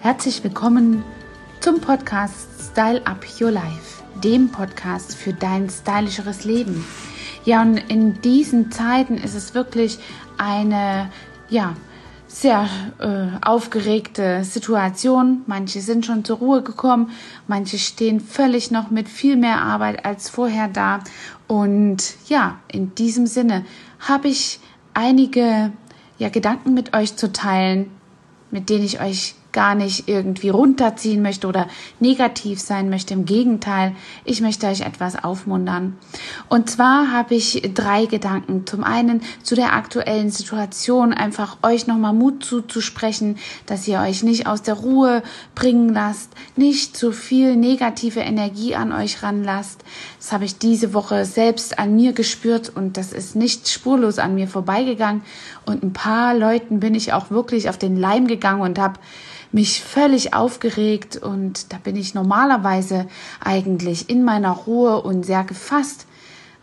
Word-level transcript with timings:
Herzlich 0.00 0.44
willkommen 0.44 1.02
zum 1.60 1.80
Podcast 1.80 2.70
Style 2.70 3.04
Up 3.06 3.24
Your 3.40 3.50
Life, 3.50 4.02
dem 4.22 4.50
Podcast 4.50 5.16
für 5.16 5.32
dein 5.32 5.70
stylischeres 5.70 6.44
Leben. 6.44 6.84
Ja, 7.44 7.62
und 7.62 7.78
in 7.78 8.20
diesen 8.20 8.70
Zeiten 8.70 9.16
ist 9.16 9.34
es 9.34 9.54
wirklich 9.54 9.98
eine, 10.36 11.10
ja, 11.48 11.74
sehr 12.28 12.68
äh, 12.98 13.44
aufgeregte 13.44 14.44
Situation. 14.44 15.42
Manche 15.46 15.80
sind 15.80 16.04
schon 16.04 16.24
zur 16.24 16.36
Ruhe 16.38 16.62
gekommen, 16.62 17.10
manche 17.48 17.78
stehen 17.78 18.20
völlig 18.20 18.70
noch 18.70 18.90
mit 18.90 19.08
viel 19.08 19.36
mehr 19.36 19.62
Arbeit 19.62 20.04
als 20.04 20.28
vorher 20.28 20.68
da. 20.68 21.00
Und 21.48 22.14
ja, 22.28 22.60
in 22.68 22.94
diesem 22.94 23.26
Sinne 23.26 23.64
habe 23.98 24.28
ich 24.28 24.60
einige 24.92 25.72
ja, 26.18 26.28
Gedanken 26.28 26.74
mit 26.74 26.94
euch 26.94 27.16
zu 27.16 27.32
teilen, 27.32 27.90
mit 28.50 28.68
denen 28.68 28.84
ich 28.84 29.00
euch 29.00 29.34
gar 29.56 29.74
nicht 29.74 30.06
irgendwie 30.06 30.50
runterziehen 30.50 31.22
möchte 31.22 31.46
oder 31.48 31.66
negativ 31.98 32.60
sein 32.60 32.90
möchte. 32.90 33.14
Im 33.14 33.24
Gegenteil, 33.24 33.96
ich 34.26 34.42
möchte 34.42 34.66
euch 34.66 34.82
etwas 34.82 35.24
aufmuntern. 35.24 35.96
Und 36.50 36.68
zwar 36.68 37.10
habe 37.10 37.34
ich 37.34 37.62
drei 37.72 38.04
Gedanken. 38.04 38.66
Zum 38.66 38.84
einen 38.84 39.22
zu 39.42 39.54
der 39.54 39.72
aktuellen 39.72 40.28
Situation, 40.28 41.14
einfach 41.14 41.56
euch 41.62 41.86
nochmal 41.86 42.12
Mut 42.12 42.44
zuzusprechen, 42.44 43.38
dass 43.64 43.88
ihr 43.88 43.98
euch 44.00 44.22
nicht 44.22 44.46
aus 44.46 44.60
der 44.60 44.74
Ruhe 44.74 45.22
bringen 45.54 45.88
lasst, 45.88 46.32
nicht 46.56 46.94
zu 46.94 47.10
viel 47.10 47.56
negative 47.56 48.20
Energie 48.20 48.74
an 48.74 48.92
euch 48.92 49.22
ranlasst. 49.22 49.82
Das 50.18 50.32
habe 50.32 50.44
ich 50.44 50.58
diese 50.58 50.92
Woche 50.92 51.24
selbst 51.24 51.78
an 51.78 51.96
mir 51.96 52.12
gespürt 52.12 52.70
und 52.74 52.98
das 52.98 53.14
ist 53.14 53.36
nicht 53.36 53.70
spurlos 53.70 54.18
an 54.18 54.34
mir 54.34 54.48
vorbeigegangen. 54.48 55.22
Und 55.64 55.82
ein 55.82 55.94
paar 55.94 56.34
Leuten 56.34 56.78
bin 56.78 56.94
ich 56.94 57.14
auch 57.14 57.30
wirklich 57.30 57.70
auf 57.70 57.78
den 57.78 57.96
Leim 57.96 58.26
gegangen 58.26 58.60
und 58.60 58.78
habe 58.78 59.00
mich 59.52 59.82
völlig 59.82 60.34
aufgeregt 60.34 61.16
und 61.16 61.72
da 61.72 61.78
bin 61.78 61.96
ich 61.96 62.14
normalerweise 62.14 63.06
eigentlich 63.42 64.10
in 64.10 64.24
meiner 64.24 64.52
Ruhe 64.52 65.02
und 65.02 65.24
sehr 65.24 65.44
gefasst. 65.44 66.06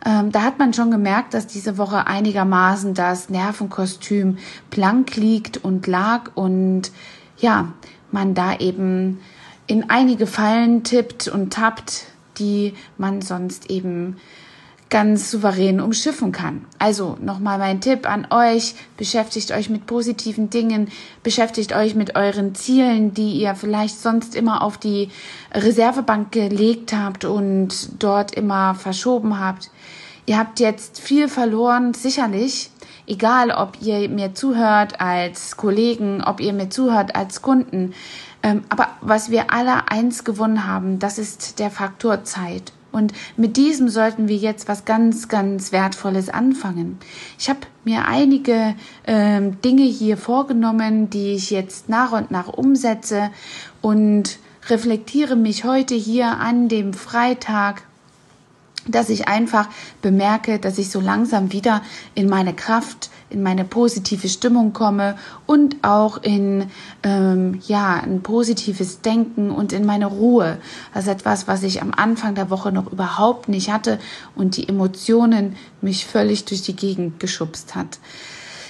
Ähm, 0.04 0.32
da 0.32 0.42
hat 0.42 0.58
man 0.58 0.74
schon 0.74 0.90
gemerkt, 0.90 1.34
dass 1.34 1.46
diese 1.46 1.78
Woche 1.78 2.06
einigermaßen 2.06 2.94
das 2.94 3.30
Nervenkostüm 3.30 4.38
blank 4.70 5.16
liegt 5.16 5.58
und 5.58 5.86
lag 5.86 6.30
und 6.34 6.92
ja, 7.38 7.72
man 8.10 8.34
da 8.34 8.56
eben 8.56 9.20
in 9.66 9.88
einige 9.90 10.26
Fallen 10.26 10.84
tippt 10.84 11.28
und 11.28 11.52
tappt, 11.52 12.06
die 12.38 12.74
man 12.98 13.22
sonst 13.22 13.70
eben 13.70 14.16
ganz 14.90 15.30
souverän 15.30 15.80
umschiffen 15.80 16.30
kann. 16.30 16.66
Also 16.78 17.16
nochmal 17.20 17.58
mein 17.58 17.80
Tipp 17.80 18.08
an 18.08 18.26
euch, 18.30 18.74
beschäftigt 18.96 19.50
euch 19.50 19.68
mit 19.68 19.86
positiven 19.86 20.50
Dingen, 20.50 20.88
beschäftigt 21.22 21.74
euch 21.74 21.94
mit 21.94 22.14
euren 22.14 22.54
Zielen, 22.54 23.12
die 23.12 23.32
ihr 23.40 23.54
vielleicht 23.54 24.00
sonst 24.00 24.34
immer 24.34 24.62
auf 24.62 24.78
die 24.78 25.10
Reservebank 25.52 26.30
gelegt 26.32 26.92
habt 26.92 27.24
und 27.24 28.02
dort 28.02 28.34
immer 28.34 28.74
verschoben 28.74 29.40
habt. 29.40 29.70
Ihr 30.26 30.38
habt 30.38 30.60
jetzt 30.60 31.00
viel 31.00 31.28
verloren, 31.28 31.92
sicherlich, 31.92 32.70
egal 33.06 33.50
ob 33.50 33.82
ihr 33.82 34.08
mir 34.08 34.34
zuhört 34.34 35.00
als 35.00 35.56
Kollegen, 35.56 36.22
ob 36.22 36.40
ihr 36.40 36.52
mir 36.52 36.70
zuhört 36.70 37.14
als 37.14 37.42
Kunden. 37.42 37.94
Ähm, 38.42 38.62
aber 38.68 38.88
was 39.00 39.30
wir 39.30 39.52
alle 39.52 39.90
eins 39.90 40.24
gewonnen 40.24 40.66
haben, 40.66 40.98
das 40.98 41.18
ist 41.18 41.58
der 41.58 41.70
Faktor 41.70 42.24
Zeit. 42.24 42.72
Und 42.94 43.12
mit 43.36 43.56
diesem 43.56 43.88
sollten 43.88 44.28
wir 44.28 44.36
jetzt 44.36 44.68
was 44.68 44.84
ganz, 44.84 45.28
ganz 45.28 45.72
Wertvolles 45.72 46.28
anfangen. 46.28 46.98
Ich 47.38 47.50
habe 47.50 47.60
mir 47.84 48.06
einige 48.06 48.76
ähm, 49.06 49.60
Dinge 49.62 49.82
hier 49.82 50.16
vorgenommen, 50.16 51.10
die 51.10 51.32
ich 51.34 51.50
jetzt 51.50 51.88
nach 51.88 52.12
und 52.12 52.30
nach 52.30 52.48
umsetze 52.48 53.30
und 53.82 54.38
reflektiere 54.68 55.34
mich 55.34 55.64
heute 55.64 55.96
hier 55.96 56.38
an 56.38 56.68
dem 56.68 56.94
Freitag 56.94 57.82
dass 58.88 59.08
ich 59.08 59.28
einfach 59.28 59.68
bemerke, 60.02 60.58
dass 60.58 60.78
ich 60.78 60.90
so 60.90 61.00
langsam 61.00 61.52
wieder 61.52 61.82
in 62.14 62.28
meine 62.28 62.54
Kraft, 62.54 63.10
in 63.30 63.42
meine 63.42 63.64
positive 63.64 64.28
Stimmung 64.28 64.72
komme 64.72 65.16
und 65.46 65.76
auch 65.82 66.22
in 66.22 66.66
ähm, 67.02 67.60
ja 67.66 67.94
ein 67.94 68.22
positives 68.22 69.00
Denken 69.00 69.50
und 69.50 69.72
in 69.72 69.84
meine 69.84 70.06
Ruhe. 70.06 70.58
Das 70.92 71.04
ist 71.04 71.10
etwas, 71.10 71.48
was 71.48 71.62
ich 71.62 71.82
am 71.82 71.92
Anfang 71.94 72.34
der 72.34 72.50
Woche 72.50 72.72
noch 72.72 72.90
überhaupt 72.92 73.48
nicht 73.48 73.72
hatte 73.72 73.98
und 74.34 74.56
die 74.56 74.68
Emotionen 74.68 75.56
mich 75.80 76.06
völlig 76.06 76.44
durch 76.44 76.62
die 76.62 76.76
Gegend 76.76 77.20
geschubst 77.20 77.74
hat. 77.74 77.98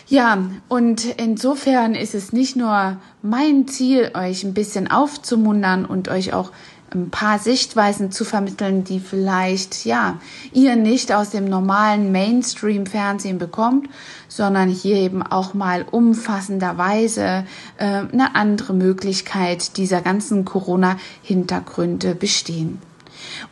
Ja, 0.07 0.39
und 0.69 1.07
insofern 1.19 1.95
ist 1.95 2.15
es 2.15 2.33
nicht 2.33 2.57
nur 2.57 2.99
mein 3.23 3.67
Ziel, 3.67 4.11
euch 4.13 4.45
ein 4.45 4.53
bisschen 4.53 4.91
aufzumuntern 4.91 5.87
und 5.87 6.09
euch 6.09 6.35
auch 6.35 6.51
ein 6.95 7.11
paar 7.11 7.39
Sichtweisen 7.39 8.13
zu 8.13 8.25
vermitteln, 8.25 8.85
die 8.85 9.01
vielleicht, 9.01 9.85
ja, 9.85 10.19
ihr 10.53 10.77
nicht 10.77 11.13
aus 11.13 11.31
dem 11.31 11.45
normalen 11.45 12.13
Mainstream-Fernsehen 12.13 13.39
bekommt, 13.39 13.89
sondern 14.29 14.69
hier 14.69 14.97
eben 14.97 15.23
auch 15.23 15.55
mal 15.55 15.85
umfassenderweise 15.91 17.45
äh, 17.79 17.85
eine 17.85 18.35
andere 18.35 18.75
Möglichkeit 18.75 19.77
dieser 19.77 20.01
ganzen 20.01 20.45
Corona-Hintergründe 20.45 22.15
bestehen. 22.15 22.79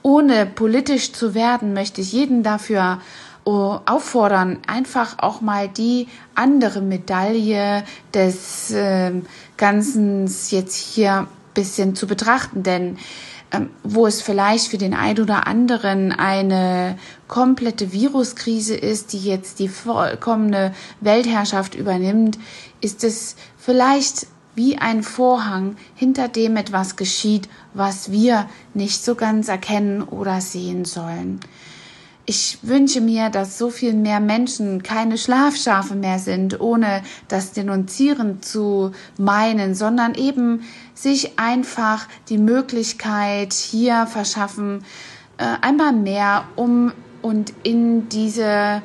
Ohne 0.03 0.47
politisch 0.47 1.13
zu 1.13 1.35
werden, 1.35 1.73
möchte 1.73 2.01
ich 2.01 2.13
jeden 2.13 2.43
dafür 2.43 3.01
oh, 3.45 3.79
auffordern, 3.87 4.59
einfach 4.67 5.19
auch 5.19 5.41
mal 5.41 5.69
die 5.69 6.09
andere 6.35 6.81
Medaille 6.81 7.85
des 8.15 8.71
äh, 8.71 9.13
Ganzen 9.57 10.31
jetzt 10.51 10.77
hier 10.77 11.27
bisschen 11.55 11.95
zu 11.95 12.07
betrachten, 12.07 12.63
denn 12.63 12.99
wo 13.83 14.07
es 14.07 14.23
vielleicht 14.23 14.69
für 14.69 14.79
den 14.79 14.95
einen 14.95 15.21
oder 15.21 15.47
anderen 15.47 16.13
eine 16.13 16.99
komplette 17.29 17.93
Viruskrise 17.93 18.75
ist, 18.77 19.13
die 19.13 19.21
jetzt 19.21 19.59
die 19.59 19.69
vollkommene 19.69 20.75
Weltherrschaft 21.01 21.75
übernimmt, 21.75 22.39
ist 22.81 23.05
es 23.05 23.37
vielleicht 23.59 24.27
wie 24.55 24.77
ein 24.77 25.03
Vorhang, 25.03 25.77
hinter 25.95 26.29
dem 26.29 26.57
etwas 26.57 26.97
geschieht, 26.97 27.49
was 27.75 28.11
wir 28.11 28.49
nicht 28.75 29.03
so 29.03 29.15
ganz 29.15 29.49
erkennen 29.49 30.03
oder 30.03 30.41
sehen 30.41 30.85
sollen. 30.85 31.41
Ich 32.25 32.59
wünsche 32.63 33.01
mir, 33.01 33.31
dass 33.31 33.59
so 33.59 33.69
viel 33.69 33.95
mehr 33.95 34.21
Menschen 34.21 34.85
keine 34.85 35.19
Schlafschafe 35.19 35.97
mehr 35.97 36.21
sind, 36.21 36.61
ohne 36.61 37.03
das 37.27 37.51
Denunzieren 37.51 38.41
zu 38.41 38.93
meinen, 39.19 39.75
sondern 39.75 40.15
eben 40.15 40.63
sich 40.95 41.41
einfach 41.41 42.07
die 42.29 42.39
Möglichkeit 42.39 43.53
hier 43.53 44.07
verschaffen, 44.07 44.85
äh, 45.39 45.45
einmal 45.63 45.93
mehr 45.93 46.45
um 46.55 46.93
und 47.23 47.53
in 47.65 48.09
diese 48.09 48.83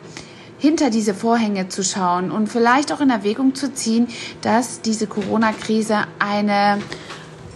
hinter 0.59 0.89
diese 0.89 1.13
Vorhänge 1.13 1.69
zu 1.69 1.83
schauen 1.83 2.31
und 2.31 2.47
vielleicht 2.47 2.91
auch 2.91 3.01
in 3.01 3.11
Erwägung 3.11 3.53
zu 3.53 3.71
ziehen, 3.71 4.07
dass 4.41 4.81
diese 4.81 5.05
Corona-Krise 5.05 6.05
eine 6.17 6.79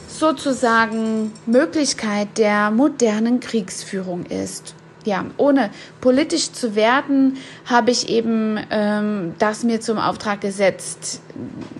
sozusagen 0.07 1.31
Möglichkeit 1.47 2.37
der 2.37 2.69
modernen 2.69 3.39
Kriegsführung 3.39 4.27
ist 4.27 4.75
ja, 5.05 5.25
ohne 5.37 5.69
politisch 5.99 6.51
zu 6.51 6.75
werden, 6.75 7.37
habe 7.65 7.91
ich 7.91 8.09
eben 8.09 8.59
ähm, 8.69 9.33
das 9.39 9.63
mir 9.63 9.81
zum 9.81 9.97
Auftrag 9.97 10.41
gesetzt, 10.41 11.21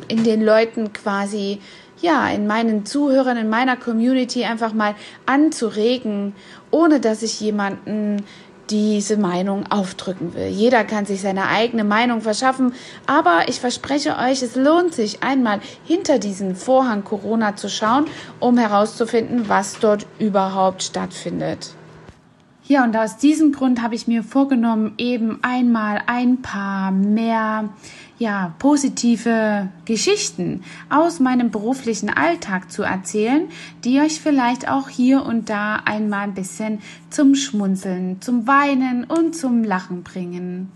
in 0.07 0.23
den 0.23 0.43
Leuten 0.43 0.93
quasi, 0.93 1.59
ja, 2.01 2.27
in 2.29 2.47
meinen 2.47 2.85
Zuhörern, 2.85 3.37
in 3.37 3.49
meiner 3.49 3.77
Community 3.77 4.45
einfach 4.45 4.73
mal 4.73 4.95
anzuregen, 5.25 6.33
ohne 6.71 6.99
dass 6.99 7.21
ich 7.21 7.39
jemanden 7.39 8.23
diese 8.71 9.17
Meinung 9.17 9.65
aufdrücken 9.69 10.33
will. 10.33 10.47
Jeder 10.47 10.85
kann 10.85 11.05
sich 11.05 11.21
seine 11.21 11.47
eigene 11.47 11.83
Meinung 11.83 12.21
verschaffen, 12.21 12.73
aber 13.05 13.43
ich 13.47 13.59
verspreche 13.59 14.17
euch, 14.17 14.41
es 14.41 14.55
lohnt 14.55 14.93
sich 14.93 15.21
einmal 15.21 15.59
hinter 15.83 16.19
diesen 16.19 16.55
Vorhang 16.55 17.03
Corona 17.03 17.55
zu 17.57 17.69
schauen, 17.69 18.05
um 18.39 18.57
herauszufinden, 18.57 19.49
was 19.49 19.77
dort 19.79 20.07
überhaupt 20.19 20.83
stattfindet. 20.83 21.75
Ja, 22.71 22.85
und 22.85 22.95
aus 22.95 23.17
diesem 23.17 23.51
Grund 23.51 23.81
habe 23.81 23.95
ich 23.95 24.07
mir 24.07 24.23
vorgenommen, 24.23 24.93
eben 24.97 25.39
einmal 25.41 26.01
ein 26.05 26.41
paar 26.41 26.93
mehr 26.93 27.67
ja, 28.17 28.53
positive 28.59 29.67
Geschichten 29.83 30.63
aus 30.89 31.19
meinem 31.19 31.51
beruflichen 31.51 32.09
Alltag 32.09 32.71
zu 32.71 32.83
erzählen, 32.83 33.49
die 33.83 33.99
euch 33.99 34.21
vielleicht 34.21 34.69
auch 34.69 34.87
hier 34.87 35.25
und 35.25 35.49
da 35.49 35.81
einmal 35.83 36.21
ein 36.21 36.33
bisschen 36.33 36.79
zum 37.09 37.35
Schmunzeln, 37.35 38.21
zum 38.21 38.47
Weinen 38.47 39.03
und 39.03 39.35
zum 39.35 39.65
Lachen 39.65 40.03
bringen. 40.03 40.71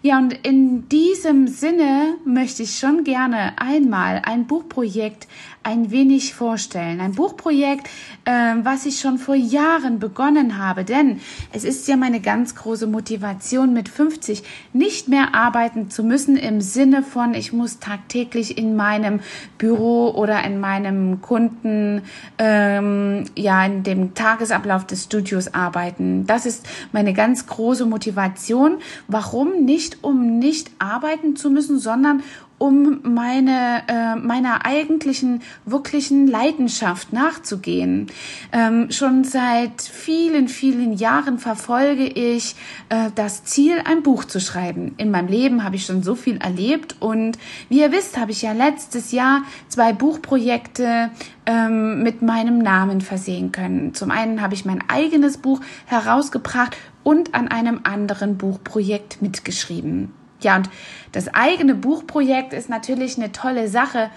Ja, 0.00 0.18
und 0.18 0.32
in 0.46 0.88
diesem 0.88 1.48
Sinne 1.48 2.14
möchte 2.24 2.62
ich 2.62 2.78
schon 2.78 3.04
gerne 3.04 3.58
einmal 3.58 4.22
ein 4.24 4.46
Buchprojekt 4.46 5.28
ein 5.64 5.90
wenig 5.90 6.34
vorstellen. 6.34 7.00
Ein 7.00 7.12
Buchprojekt, 7.12 7.88
äh, 8.24 8.54
was 8.62 8.86
ich 8.86 9.00
schon 9.00 9.18
vor 9.18 9.34
Jahren 9.34 9.98
begonnen 9.98 10.58
habe, 10.58 10.84
denn 10.84 11.20
es 11.52 11.64
ist 11.64 11.88
ja 11.88 11.96
meine 11.96 12.20
ganz 12.20 12.54
große 12.54 12.86
Motivation 12.86 13.72
mit 13.72 13.88
50 13.88 14.42
nicht 14.72 15.08
mehr 15.08 15.34
arbeiten 15.34 15.90
zu 15.90 16.04
müssen 16.04 16.36
im 16.36 16.60
Sinne 16.60 17.02
von, 17.02 17.34
ich 17.34 17.52
muss 17.52 17.78
tagtäglich 17.78 18.58
in 18.58 18.76
meinem 18.76 19.20
Büro 19.58 20.10
oder 20.10 20.44
in 20.44 20.60
meinem 20.60 21.22
Kunden, 21.22 22.02
ähm, 22.38 23.24
ja, 23.34 23.64
in 23.64 23.82
dem 23.82 24.14
Tagesablauf 24.14 24.86
des 24.86 25.04
Studios 25.04 25.54
arbeiten. 25.54 26.26
Das 26.26 26.44
ist 26.44 26.66
meine 26.92 27.14
ganz 27.14 27.46
große 27.46 27.86
Motivation. 27.86 28.78
Warum? 29.08 29.64
Nicht 29.64 30.04
um 30.04 30.38
nicht 30.38 30.70
arbeiten 30.78 31.36
zu 31.36 31.50
müssen, 31.50 31.78
sondern 31.78 32.22
um 32.64 33.00
meine, 33.02 33.82
äh, 33.88 34.16
meiner 34.16 34.64
eigentlichen, 34.64 35.42
wirklichen 35.66 36.26
Leidenschaft 36.26 37.12
nachzugehen. 37.12 38.06
Ähm, 38.52 38.90
schon 38.90 39.22
seit 39.24 39.82
vielen, 39.82 40.48
vielen 40.48 40.94
Jahren 40.94 41.38
verfolge 41.38 42.06
ich 42.06 42.56
äh, 42.88 43.10
das 43.14 43.44
Ziel, 43.44 43.82
ein 43.84 44.02
Buch 44.02 44.24
zu 44.24 44.40
schreiben. 44.40 44.94
In 44.96 45.10
meinem 45.10 45.28
Leben 45.28 45.62
habe 45.62 45.76
ich 45.76 45.84
schon 45.84 46.02
so 46.02 46.14
viel 46.14 46.38
erlebt 46.38 46.96
und 47.00 47.36
wie 47.68 47.80
ihr 47.80 47.92
wisst, 47.92 48.16
habe 48.16 48.30
ich 48.30 48.40
ja 48.40 48.52
letztes 48.52 49.12
Jahr 49.12 49.42
zwei 49.68 49.92
Buchprojekte 49.92 51.10
ähm, 51.44 52.02
mit 52.02 52.22
meinem 52.22 52.56
Namen 52.56 53.02
versehen 53.02 53.52
können. 53.52 53.92
Zum 53.92 54.10
einen 54.10 54.40
habe 54.40 54.54
ich 54.54 54.64
mein 54.64 54.82
eigenes 54.88 55.36
Buch 55.36 55.60
herausgebracht 55.84 56.74
und 57.02 57.34
an 57.34 57.48
einem 57.48 57.80
anderen 57.84 58.38
Buchprojekt 58.38 59.20
mitgeschrieben. 59.20 60.23
Ja, 60.44 60.56
und 60.56 60.70
das 61.12 61.32
eigene 61.34 61.74
Buchprojekt 61.74 62.52
ist 62.52 62.68
natürlich 62.68 63.16
eine 63.18 63.32
tolle 63.32 63.68
Sache, 63.68 64.10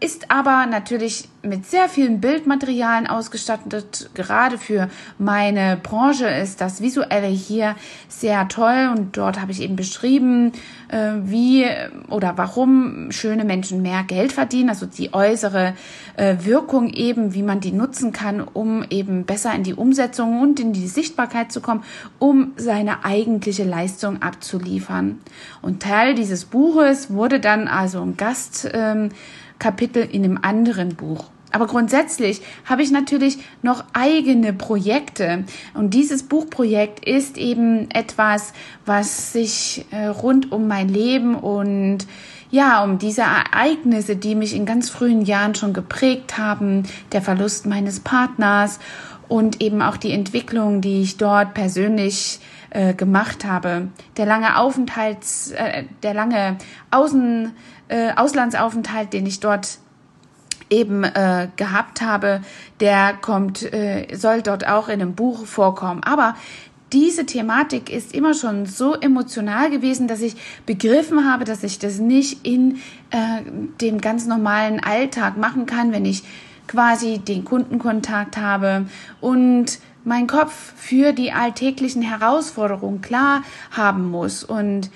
ist 0.00 0.30
aber 0.30 0.66
natürlich 0.66 1.28
mit 1.42 1.66
sehr 1.66 1.88
vielen 1.88 2.20
Bildmaterialien 2.20 3.06
ausgestattet. 3.06 4.10
Gerade 4.14 4.58
für 4.58 4.88
meine 5.18 5.76
Branche 5.82 6.26
ist 6.28 6.60
das 6.60 6.80
Visuelle 6.80 7.26
hier 7.26 7.74
sehr 8.08 8.48
toll 8.48 8.92
und 8.96 9.16
dort 9.16 9.40
habe 9.40 9.52
ich 9.52 9.62
eben 9.62 9.76
beschrieben, 9.76 10.52
äh, 10.88 11.12
wie 11.22 11.66
oder 12.08 12.36
warum 12.36 13.10
schöne 13.10 13.44
Menschen 13.44 13.82
mehr 13.82 14.04
Geld 14.04 14.32
verdienen, 14.32 14.70
also 14.70 14.86
die 14.86 15.14
äußere 15.14 15.74
äh, 16.16 16.36
Wirkung 16.40 16.88
eben, 16.90 17.34
wie 17.34 17.42
man 17.42 17.60
die 17.60 17.72
nutzen 17.72 18.12
kann, 18.12 18.40
um 18.40 18.84
eben 18.90 19.24
besser 19.24 19.54
in 19.54 19.62
die 19.62 19.74
Umsetzung 19.74 20.40
und 20.40 20.60
in 20.60 20.72
die 20.72 20.86
Sichtbarkeit 20.86 21.50
zu 21.50 21.60
kommen, 21.60 21.82
um 22.18 22.52
seine 22.56 23.04
eigentliche 23.04 23.64
Leistung 23.64 24.22
abzuliefern. 24.22 25.18
Und 25.62 25.82
Teil 25.82 26.14
dieses 26.14 26.44
Buches 26.44 27.12
wurde 27.12 27.40
dann 27.40 27.68
also 27.68 28.00
ein 28.00 28.16
Gast 28.16 28.68
ähm, 28.72 29.10
Kapitel 29.58 30.02
in 30.10 30.24
einem 30.24 30.38
anderen 30.40 30.96
Buch. 30.96 31.30
Aber 31.52 31.66
grundsätzlich 31.66 32.42
habe 32.64 32.82
ich 32.82 32.90
natürlich 32.90 33.38
noch 33.62 33.84
eigene 33.92 34.52
Projekte. 34.52 35.44
Und 35.74 35.94
dieses 35.94 36.24
Buchprojekt 36.24 37.06
ist 37.06 37.38
eben 37.38 37.90
etwas, 37.90 38.52
was 38.84 39.32
sich 39.32 39.86
äh, 39.90 40.06
rund 40.06 40.52
um 40.52 40.68
mein 40.68 40.88
Leben 40.88 41.34
und 41.34 42.06
ja, 42.50 42.84
um 42.84 42.98
diese 42.98 43.22
Ereignisse, 43.22 44.16
die 44.16 44.34
mich 44.34 44.54
in 44.54 44.66
ganz 44.66 44.90
frühen 44.90 45.22
Jahren 45.22 45.54
schon 45.54 45.72
geprägt 45.72 46.38
haben, 46.38 46.84
der 47.12 47.22
Verlust 47.22 47.66
meines 47.66 48.00
Partners 48.00 48.78
und 49.28 49.60
eben 49.62 49.82
auch 49.82 49.96
die 49.96 50.12
Entwicklung, 50.12 50.80
die 50.80 51.02
ich 51.02 51.16
dort 51.16 51.54
persönlich 51.54 52.38
äh, 52.70 52.94
gemacht 52.94 53.44
habe. 53.44 53.88
Der 54.16 54.26
lange 54.26 54.58
Aufenthalts, 54.58 55.52
äh, 55.52 55.84
der 56.02 56.14
lange 56.14 56.58
Außen, 56.90 57.52
äh, 57.88 58.12
Auslandsaufenthalt, 58.14 59.12
den 59.12 59.26
ich 59.26 59.40
dort 59.40 59.78
eben 60.70 61.04
äh, 61.04 61.48
gehabt 61.56 62.00
habe, 62.00 62.40
der 62.80 63.14
kommt, 63.14 63.62
äh, 63.72 64.14
soll 64.14 64.42
dort 64.42 64.66
auch 64.66 64.88
in 64.88 65.00
einem 65.00 65.14
Buch 65.14 65.46
vorkommen. 65.46 66.02
Aber 66.02 66.34
diese 66.92 67.26
Thematik 67.26 67.90
ist 67.90 68.14
immer 68.14 68.34
schon 68.34 68.66
so 68.66 68.94
emotional 68.94 69.70
gewesen, 69.70 70.08
dass 70.08 70.20
ich 70.20 70.36
begriffen 70.66 71.30
habe, 71.30 71.44
dass 71.44 71.62
ich 71.62 71.78
das 71.78 71.98
nicht 71.98 72.46
in 72.46 72.76
äh, 73.10 73.42
dem 73.80 74.00
ganz 74.00 74.26
normalen 74.26 74.80
Alltag 74.82 75.36
machen 75.36 75.66
kann, 75.66 75.92
wenn 75.92 76.04
ich 76.04 76.22
quasi 76.68 77.18
den 77.18 77.44
Kundenkontakt 77.44 78.36
habe 78.36 78.86
und 79.20 79.78
mein 80.04 80.26
Kopf 80.28 80.72
für 80.76 81.12
die 81.12 81.32
alltäglichen 81.32 82.02
Herausforderungen 82.02 83.00
klar 83.00 83.42
haben 83.72 84.08
muss. 84.10 84.44
Und 84.44 84.90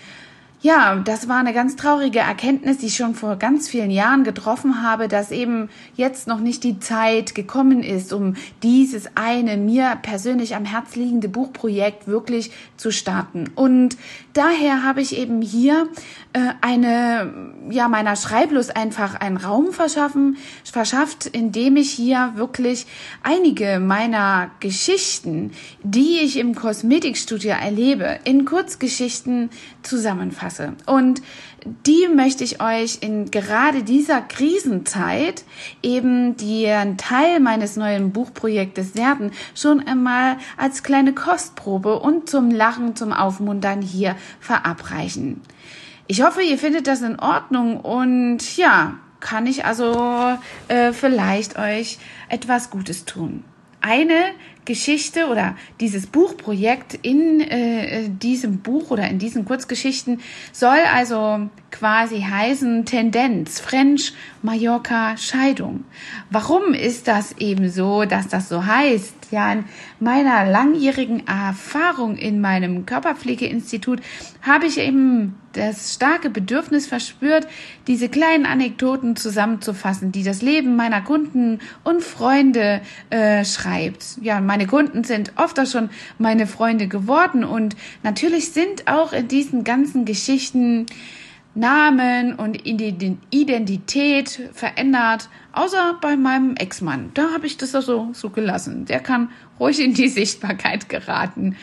ja, 0.62 0.96
das 0.96 1.26
war 1.26 1.38
eine 1.38 1.54
ganz 1.54 1.76
traurige 1.76 2.18
Erkenntnis, 2.18 2.78
die 2.78 2.86
ich 2.86 2.96
schon 2.96 3.14
vor 3.14 3.36
ganz 3.36 3.66
vielen 3.66 3.90
Jahren 3.90 4.24
getroffen 4.24 4.82
habe, 4.82 5.08
dass 5.08 5.30
eben 5.30 5.70
jetzt 5.96 6.26
noch 6.26 6.38
nicht 6.38 6.64
die 6.64 6.78
Zeit 6.78 7.34
gekommen 7.34 7.82
ist, 7.82 8.12
um 8.12 8.34
dieses 8.62 9.16
eine 9.16 9.56
mir 9.56 9.98
persönlich 10.02 10.54
am 10.54 10.66
Herz 10.66 10.96
liegende 10.96 11.30
Buchprojekt 11.30 12.06
wirklich 12.06 12.50
zu 12.76 12.92
starten. 12.92 13.48
Und 13.54 13.96
daher 14.34 14.84
habe 14.84 15.00
ich 15.00 15.16
eben 15.16 15.40
hier 15.40 15.88
äh, 16.34 16.50
eine, 16.60 17.54
ja, 17.70 17.88
meiner 17.88 18.16
Schreiblust 18.16 18.76
einfach 18.76 19.14
einen 19.14 19.38
Raum 19.38 19.72
verschaffen, 19.72 20.36
verschafft, 20.70 21.24
indem 21.24 21.78
ich 21.78 21.90
hier 21.90 22.32
wirklich 22.34 22.86
einige 23.22 23.80
meiner 23.80 24.50
Geschichten, 24.60 25.52
die 25.82 26.18
ich 26.18 26.36
im 26.36 26.54
Kosmetikstudio 26.54 27.52
erlebe, 27.52 28.18
in 28.24 28.44
Kurzgeschichten 28.44 29.48
zusammenfasse 29.82 30.49
fasse. 30.50 30.74
Und 30.86 31.22
die 31.86 32.08
möchte 32.14 32.44
ich 32.44 32.62
euch 32.62 32.98
in 33.00 33.30
gerade 33.30 33.82
dieser 33.82 34.20
Krisenzeit 34.20 35.44
eben 35.82 36.36
den 36.36 36.96
Teil 36.96 37.40
meines 37.40 37.76
neuen 37.76 38.12
Buchprojektes 38.12 38.94
werden 38.94 39.30
schon 39.54 39.86
einmal 39.86 40.36
als 40.56 40.82
kleine 40.82 41.14
Kostprobe 41.14 42.00
und 42.00 42.28
zum 42.28 42.50
Lachen, 42.50 42.96
zum 42.96 43.12
Aufmuntern 43.12 43.82
hier 43.82 44.16
verabreichen. 44.40 45.40
Ich 46.06 46.22
hoffe, 46.22 46.42
ihr 46.42 46.58
findet 46.58 46.86
das 46.86 47.02
in 47.02 47.20
Ordnung 47.20 47.80
und 47.80 48.56
ja, 48.56 48.94
kann 49.20 49.46
ich 49.46 49.64
also 49.64 50.36
äh, 50.68 50.92
vielleicht 50.92 51.58
euch 51.58 51.98
etwas 52.28 52.70
Gutes 52.70 53.04
tun. 53.04 53.44
Eine 53.82 54.32
Geschichte 54.70 55.26
oder 55.26 55.56
dieses 55.80 56.06
Buchprojekt 56.06 56.94
in 57.02 57.40
äh, 57.40 58.08
diesem 58.08 58.58
Buch 58.58 58.92
oder 58.92 59.08
in 59.08 59.18
diesen 59.18 59.44
Kurzgeschichten 59.44 60.20
soll 60.52 60.78
also 60.94 61.48
quasi 61.72 62.20
heißen 62.20 62.84
Tendenz, 62.84 63.58
French, 63.58 64.12
Mallorca, 64.42 65.16
Scheidung. 65.16 65.84
Warum 66.30 66.72
ist 66.72 67.08
das 67.08 67.32
eben 67.38 67.68
so, 67.68 68.04
dass 68.04 68.28
das 68.28 68.48
so 68.48 68.64
heißt? 68.64 69.14
Ja, 69.30 69.52
in 69.52 69.64
meiner 70.00 70.50
langjährigen 70.50 71.26
Erfahrung 71.26 72.16
in 72.16 72.40
meinem 72.40 72.86
Körperpflegeinstitut 72.86 74.00
habe 74.42 74.66
ich 74.66 74.78
eben 74.78 75.36
das 75.52 75.94
starke 75.94 76.30
Bedürfnis 76.30 76.86
verspürt, 76.86 77.46
diese 77.86 78.08
kleinen 78.08 78.46
Anekdoten 78.46 79.16
zusammenzufassen, 79.16 80.12
die 80.12 80.22
das 80.22 80.42
Leben 80.42 80.76
meiner 80.76 81.00
Kunden 81.00 81.58
und 81.84 82.02
Freunde 82.02 82.80
äh, 83.10 83.44
schreibt. 83.44 84.18
Ja, 84.22 84.40
meine 84.40 84.66
Kunden 84.66 85.04
sind 85.04 85.32
oft 85.36 85.58
auch 85.58 85.66
schon 85.66 85.90
meine 86.18 86.46
Freunde 86.46 86.86
geworden 86.88 87.44
und 87.44 87.76
natürlich 88.02 88.52
sind 88.52 88.86
auch 88.86 89.12
in 89.12 89.28
diesen 89.28 89.64
ganzen 89.64 90.04
Geschichten 90.04 90.86
Namen 91.54 92.34
und 92.34 92.64
Identität 92.64 94.50
verändert, 94.52 95.28
außer 95.52 95.98
bei 96.00 96.16
meinem 96.16 96.54
Ex-Mann. 96.54 97.10
Da 97.14 97.32
habe 97.32 97.46
ich 97.46 97.56
das 97.56 97.74
also 97.74 98.10
so 98.12 98.30
gelassen. 98.30 98.84
Der 98.84 99.00
kann 99.00 99.30
ruhig 99.58 99.80
in 99.80 99.92
die 99.94 100.08
Sichtbarkeit 100.08 100.88
geraten. 100.88 101.56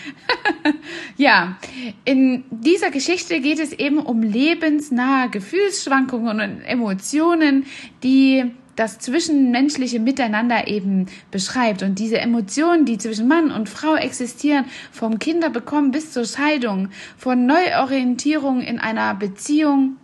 ja, 1.17 1.57
in 2.03 2.43
dieser 2.51 2.91
Geschichte 2.91 3.39
geht 3.39 3.59
es 3.59 3.71
eben 3.71 3.99
um 3.99 4.21
lebensnahe 4.23 5.29
Gefühlsschwankungen 5.29 6.41
und 6.41 6.61
Emotionen, 6.61 7.65
die 8.03 8.51
das 8.77 8.99
zwischenmenschliche 8.99 9.99
Miteinander 9.99 10.67
eben 10.67 11.07
beschreibt. 11.31 11.83
Und 11.83 11.99
diese 11.99 12.19
Emotionen, 12.19 12.85
die 12.85 12.97
zwischen 12.97 13.27
Mann 13.27 13.51
und 13.51 13.67
Frau 13.67 13.95
existieren, 13.95 14.65
vom 14.91 15.19
Kinderbekommen 15.19 15.91
bis 15.91 16.13
zur 16.13 16.25
Scheidung, 16.25 16.89
von 17.17 17.45
Neuorientierung 17.45 18.61
in 18.61 18.79
einer 18.79 19.13
Beziehung 19.15 19.97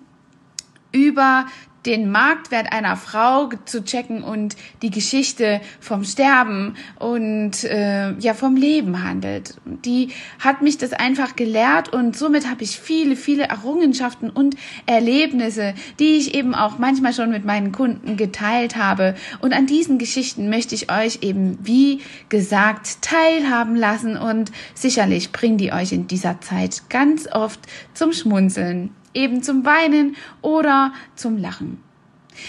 über 0.92 1.46
den 1.86 2.10
Marktwert 2.10 2.72
einer 2.72 2.96
Frau 2.96 3.50
zu 3.66 3.84
checken 3.84 4.24
und 4.24 4.56
die 4.82 4.90
Geschichte 4.90 5.62
vom 5.80 6.04
Sterben 6.04 6.75
und 7.00 7.63
äh, 7.63 8.12
ja 8.20 8.34
vom 8.34 8.56
Leben 8.56 9.04
handelt. 9.04 9.56
Die 9.66 10.10
hat 10.40 10.62
mich 10.62 10.78
das 10.78 10.94
einfach 10.94 11.36
gelehrt 11.36 11.92
und 11.92 12.18
somit 12.18 12.50
habe 12.50 12.63
ich 12.63 12.80
viele, 12.80 13.16
viele 13.16 13.44
Errungenschaften 13.44 14.30
und 14.30 14.56
Erlebnisse, 14.86 15.74
die 16.00 16.18
ich 16.18 16.34
eben 16.36 16.56
auch 16.56 16.78
manchmal 16.78 17.13
schon 17.13 17.32
mit 17.32 17.46
meinen 17.46 17.72
Kunden 17.72 18.18
geteilt 18.18 18.75
habe. 18.75 19.16
Und 19.42 19.54
an 19.54 19.68
diesen 19.68 19.98
Geschichten 19.98 20.50
möchte 20.50 20.75
ich 20.75 20.92
euch 20.92 21.20
eben, 21.22 21.58
wie 21.62 22.02
gesagt, 22.30 23.02
teilhaben 23.02 23.75
lassen 23.75 24.18
und 24.18 24.52
sicherlich 24.74 25.32
bringen 25.32 25.58
die 25.58 25.74
euch 25.74 25.92
in 25.92 26.08
dieser 26.08 26.40
Zeit 26.42 26.84
ganz 26.90 27.28
oft 27.32 27.60
zum 27.94 28.13
Schmunzeln 28.13 28.92
eben 29.13 29.43
zum 29.43 29.65
Weinen 29.65 30.15
oder 30.41 30.93
zum 31.15 31.38
Lachen. 31.38 31.84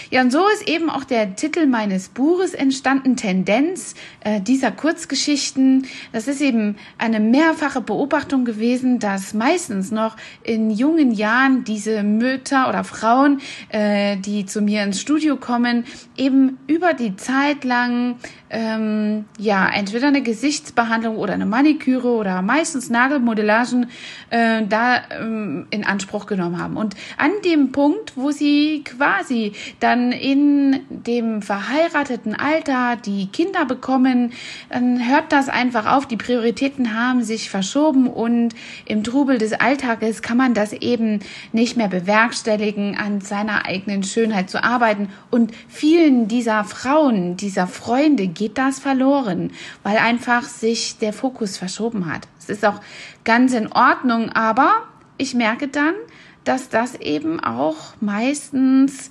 Ja, 0.09 0.21
und 0.21 0.31
so 0.31 0.47
ist 0.47 0.67
eben 0.67 0.89
auch 0.89 1.03
der 1.03 1.35
Titel 1.35 1.65
meines 1.65 2.09
Buches 2.09 2.53
entstanden, 2.53 3.15
Tendenz 3.15 3.95
äh, 4.21 4.41
dieser 4.41 4.71
Kurzgeschichten. 4.71 5.85
Das 6.11 6.27
ist 6.27 6.41
eben 6.41 6.77
eine 6.97 7.19
mehrfache 7.19 7.81
Beobachtung 7.81 8.45
gewesen, 8.45 8.99
dass 8.99 9.33
meistens 9.33 9.91
noch 9.91 10.17
in 10.43 10.71
jungen 10.71 11.11
Jahren 11.11 11.63
diese 11.63 12.03
Mütter 12.03 12.69
oder 12.69 12.83
Frauen, 12.83 13.41
äh, 13.69 14.17
die 14.17 14.45
zu 14.45 14.61
mir 14.61 14.83
ins 14.83 15.01
Studio 15.01 15.37
kommen, 15.37 15.85
eben 16.17 16.57
über 16.67 16.93
die 16.93 17.15
Zeit 17.15 17.63
lang 17.63 18.15
ähm, 18.49 19.25
ja 19.39 19.67
entweder 19.67 20.07
eine 20.07 20.21
Gesichtsbehandlung 20.21 21.17
oder 21.17 21.33
eine 21.33 21.45
Maniküre 21.45 22.09
oder 22.09 22.41
meistens 22.41 22.89
Nagelmodellagen 22.89 23.89
äh, 24.29 24.63
da 24.67 25.01
ähm, 25.09 25.67
in 25.71 25.85
Anspruch 25.85 26.25
genommen 26.25 26.61
haben. 26.61 26.77
Und 26.77 26.95
an 27.17 27.31
dem 27.43 27.71
Punkt, 27.71 28.13
wo 28.15 28.31
sie 28.31 28.83
quasi 28.83 29.53
dann 29.79 30.11
in 30.11 30.81
dem 30.89 31.41
verheirateten 31.41 32.35
Alter 32.35 32.97
die 33.03 33.27
Kinder 33.27 33.65
bekommen, 33.65 34.33
dann 34.69 35.07
hört 35.09 35.31
das 35.31 35.49
einfach 35.49 35.91
auf. 35.91 36.05
Die 36.05 36.17
Prioritäten 36.17 36.95
haben 36.95 37.23
sich 37.23 37.49
verschoben 37.49 38.07
und 38.07 38.53
im 38.85 39.03
Trubel 39.03 39.37
des 39.37 39.53
Alltages 39.53 40.21
kann 40.21 40.37
man 40.37 40.53
das 40.53 40.73
eben 40.73 41.19
nicht 41.51 41.77
mehr 41.77 41.87
bewerkstelligen, 41.87 42.95
an 42.97 43.21
seiner 43.21 43.65
eigenen 43.65 44.03
Schönheit 44.03 44.49
zu 44.49 44.63
arbeiten. 44.63 45.09
Und 45.31 45.51
vielen 45.67 46.27
dieser 46.27 46.63
Frauen, 46.63 47.37
dieser 47.37 47.67
Freunde 47.67 48.27
geht 48.35 48.57
das 48.59 48.79
verloren, 48.79 49.51
weil 49.81 49.97
einfach 49.97 50.43
sich 50.43 50.99
der 50.99 51.13
Fokus 51.13 51.57
verschoben 51.57 52.05
hat. 52.05 52.27
Es 52.37 52.49
ist 52.49 52.65
auch 52.65 52.81
ganz 53.23 53.53
in 53.53 53.71
Ordnung, 53.71 54.29
aber 54.29 54.83
ich 55.17 55.33
merke 55.33 55.67
dann, 55.67 55.95
dass 56.43 56.69
das 56.69 56.95
eben 56.95 57.39
auch 57.39 57.95
meistens 57.99 59.09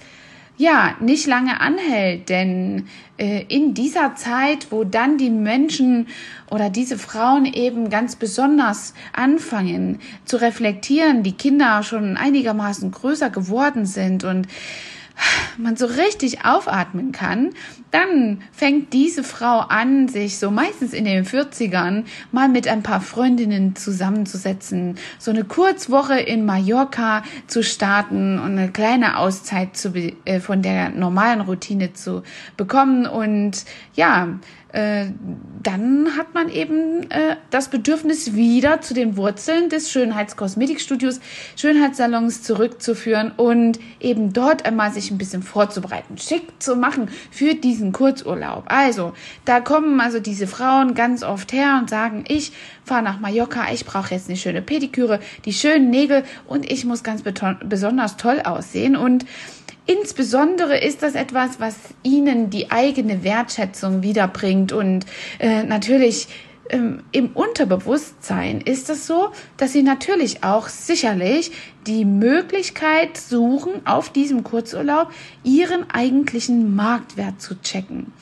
ja 0.57 0.95
nicht 1.01 1.27
lange 1.27 1.61
anhält, 1.61 2.29
denn 2.29 2.87
äh, 3.17 3.45
in 3.49 3.75
dieser 3.75 4.15
Zeit, 4.15 4.69
wo 4.71 4.85
dann 4.85 5.19
die 5.19 5.31
Menschen 5.31 6.07
oder 6.51 6.71
diese 6.71 6.97
Frauen 6.97 7.45
eben 7.45 7.91
ganz 7.91 8.17
besonders 8.17 8.95
anfangen 9.13 10.01
zu 10.25 10.37
reflektieren, 10.37 11.23
die 11.25 11.33
Kinder 11.33 11.83
schon 11.83 12.17
einigermaßen 12.17 12.93
größer 12.93 13.31
geworden 13.31 13.87
sind 13.87 14.23
und 14.23 14.47
man 15.59 15.77
so 15.77 15.87
richtig 15.87 16.45
aufatmen 16.45 17.13
kann, 17.13 17.51
dann 17.91 18.43
fängt 18.53 18.93
diese 18.93 19.23
Frau 19.23 19.61
an, 19.61 20.09
sich 20.09 20.39
so 20.39 20.51
meistens 20.51 20.93
in 20.93 21.05
den 21.05 21.25
40ern 21.25 22.05
mal 22.33 22.49
mit 22.49 22.67
ein 22.67 22.83
paar 22.83 23.01
Freundinnen 23.01 23.77
zusammenzusetzen, 23.77 24.97
so 25.19 25.31
eine 25.31 25.45
Kurzwoche 25.45 26.19
in 26.19 26.45
Mallorca 26.45 27.23
zu 27.47 27.63
starten 27.63 28.39
und 28.39 28.59
eine 28.59 28.71
kleine 28.71 29.19
Auszeit 29.19 29.77
zu, 29.77 29.93
äh, 30.25 30.41
von 30.41 30.63
der 30.63 30.91
normalen 30.91 31.41
Routine 31.41 31.93
zu 31.93 32.23
bekommen. 32.57 33.07
Und 33.07 33.65
ja, 33.95 34.29
äh, 34.75 35.07
dann 35.63 36.17
hat 36.17 36.35
man 36.35 36.49
eben 36.49 37.09
äh, 37.11 37.37
das 37.51 37.69
Bedürfnis, 37.69 38.35
wieder 38.35 38.81
zu 38.81 38.93
den 38.93 39.17
Wurzeln 39.17 39.69
des 39.69 39.91
Schönheitskosmetikstudios, 39.93 41.21
Schönheitssalons 41.55 42.43
zurückzuführen 42.43 43.31
und 43.37 43.79
eben 44.01 44.33
dort 44.33 44.67
einmal 44.67 44.93
sich 44.93 45.13
ein 45.13 45.19
bisschen 45.19 45.45
vorzubereiten, 45.45 46.19
schick 46.19 46.61
zu 46.61 46.75
machen 46.75 47.09
für 47.31 47.55
diesen 47.55 47.93
Kurzurlaub. 47.93 48.65
Also, 48.67 49.13
da 49.45 49.61
kommen 49.61 50.01
also 50.01 50.19
diese 50.19 50.49
Frauen 50.49 50.95
ganz 50.95 51.23
oft 51.23 51.53
her 51.53 51.79
und 51.81 51.89
sagen, 51.89 52.25
ich 52.27 52.53
fahre 52.85 53.05
nach 53.05 53.21
Mallorca, 53.21 53.73
ich 53.73 53.87
brauche 53.87 54.13
jetzt 54.13 54.29
eine 54.29 54.37
schöne 54.37 54.61
Pediküre, 54.61 55.21
die 55.45 55.53
schönen 55.53 55.91
Nägel 55.91 56.25
und 56.49 56.69
ich 56.69 56.85
muss 56.85 57.05
ganz 57.05 57.23
besonders 57.23 58.17
toll 58.17 58.41
aussehen 58.45 58.97
und 58.97 59.25
Insbesondere 59.87 60.79
ist 60.79 61.03
das 61.03 61.15
etwas, 61.15 61.61
was 61.61 61.77
ihnen 62.03 62.49
die 62.49 62.71
eigene 62.71 63.23
Wertschätzung 63.23 64.03
wiederbringt 64.03 64.73
und 64.73 65.05
äh, 65.39 65.63
natürlich 65.63 66.29
ähm, 66.71 67.03
im 67.13 67.33
Unterbewusstsein 67.33 68.63
ist 68.63 68.89
es 68.89 69.07
so, 69.07 69.31
dass 69.59 69.73
sie 69.73 69.83
natürlich 69.83 70.43
auch 70.43 70.69
sicherlich 70.69 71.53
die 71.87 72.07
Möglichkeit 72.07 73.19
suchen, 73.19 73.87
auf 73.87 74.11
diesem 74.11 74.43
Kurzurlaub 74.45 75.11
ihren 75.43 75.91
eigentlichen 75.91 76.75
Marktwert 76.75 77.43
zu 77.43 77.61
checken. 77.61 78.13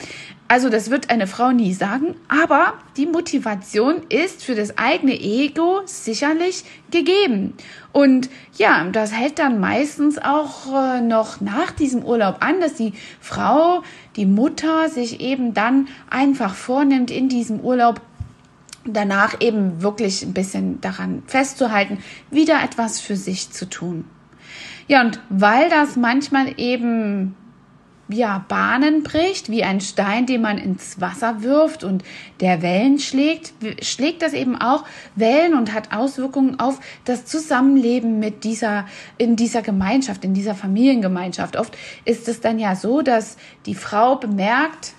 Also 0.47 0.69
das 0.69 0.89
wird 0.89 1.09
eine 1.09 1.25
Frau 1.25 1.51
nie 1.51 1.73
sagen, 1.73 2.15
aber 2.27 2.73
die 2.97 3.05
Motivation 3.05 4.03
ist 4.09 4.43
für 4.43 4.55
das 4.55 4.77
eigene 4.77 5.19
Ego 5.19 5.81
sicherlich 5.85 6.63
gegeben. 6.91 7.53
Und 7.91 8.29
ja, 8.57 8.83
das 8.91 9.13
hält 9.13 9.39
dann 9.39 9.59
meistens 9.59 10.19
auch 10.19 10.73
äh, 10.73 11.01
noch 11.01 11.41
nach 11.41 11.71
diesem 11.71 12.03
Urlaub 12.03 12.37
an, 12.41 12.59
dass 12.59 12.75
die 12.75 12.93
Frau, 13.19 13.83
die 14.15 14.25
Mutter 14.25 14.89
sich 14.89 15.21
eben 15.21 15.53
dann 15.53 15.87
einfach 16.09 16.53
vornimmt, 16.53 17.09
in 17.09 17.29
diesem 17.29 17.61
Urlaub 17.61 18.01
danach 18.85 19.39
eben 19.39 19.81
wirklich 19.81 20.23
ein 20.23 20.33
bisschen 20.33 20.81
daran 20.81 21.23
festzuhalten, 21.25 21.99
wieder 22.29 22.61
etwas 22.63 22.99
für 22.99 23.15
sich 23.15 23.49
zu 23.51 23.69
tun. 23.69 24.05
Ja, 24.87 25.01
und 25.01 25.19
weil 25.29 25.69
das 25.69 25.95
manchmal 25.95 26.59
eben 26.59 27.35
ja, 28.13 28.45
Bahnen 28.47 29.03
bricht, 29.03 29.49
wie 29.49 29.63
ein 29.63 29.81
Stein, 29.81 30.25
den 30.25 30.41
man 30.41 30.57
ins 30.57 31.01
Wasser 31.01 31.43
wirft 31.43 31.83
und 31.83 32.03
der 32.39 32.61
Wellen 32.61 32.99
schlägt, 32.99 33.53
schlägt 33.81 34.21
das 34.21 34.33
eben 34.33 34.55
auch 34.55 34.85
Wellen 35.15 35.53
und 35.53 35.73
hat 35.73 35.93
Auswirkungen 35.93 36.59
auf 36.59 36.79
das 37.05 37.25
Zusammenleben 37.25 38.19
mit 38.19 38.43
dieser, 38.43 38.85
in 39.17 39.35
dieser 39.35 39.61
Gemeinschaft, 39.61 40.23
in 40.23 40.33
dieser 40.33 40.55
Familiengemeinschaft. 40.55 41.57
Oft 41.57 41.77
ist 42.05 42.27
es 42.27 42.39
dann 42.39 42.59
ja 42.59 42.75
so, 42.75 43.01
dass 43.01 43.37
die 43.65 43.75
Frau 43.75 44.15
bemerkt, 44.15 44.93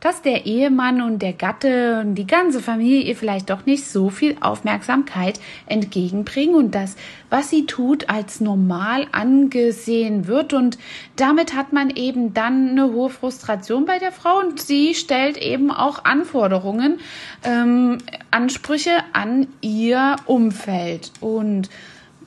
dass 0.00 0.22
der 0.22 0.46
Ehemann 0.46 1.02
und 1.02 1.20
der 1.20 1.32
Gatte 1.32 2.00
und 2.00 2.14
die 2.14 2.26
ganze 2.26 2.60
Familie 2.60 3.02
ihr 3.02 3.16
vielleicht 3.16 3.50
doch 3.50 3.66
nicht 3.66 3.84
so 3.84 4.10
viel 4.10 4.36
Aufmerksamkeit 4.40 5.40
entgegenbringen 5.66 6.54
und 6.54 6.74
das, 6.74 6.96
was 7.30 7.50
sie 7.50 7.66
tut, 7.66 8.08
als 8.08 8.40
normal 8.40 9.06
angesehen 9.12 10.26
wird. 10.26 10.52
Und 10.52 10.78
damit 11.16 11.54
hat 11.54 11.72
man 11.72 11.90
eben 11.90 12.34
dann 12.34 12.70
eine 12.70 12.92
hohe 12.92 13.10
Frustration 13.10 13.84
bei 13.86 13.98
der 13.98 14.12
Frau 14.12 14.38
und 14.38 14.60
sie 14.60 14.94
stellt 14.94 15.36
eben 15.36 15.70
auch 15.70 16.04
Anforderungen, 16.04 17.00
ähm, 17.44 17.98
Ansprüche 18.30 18.92
an 19.12 19.48
ihr 19.60 20.16
Umfeld. 20.26 21.12
Und 21.20 21.68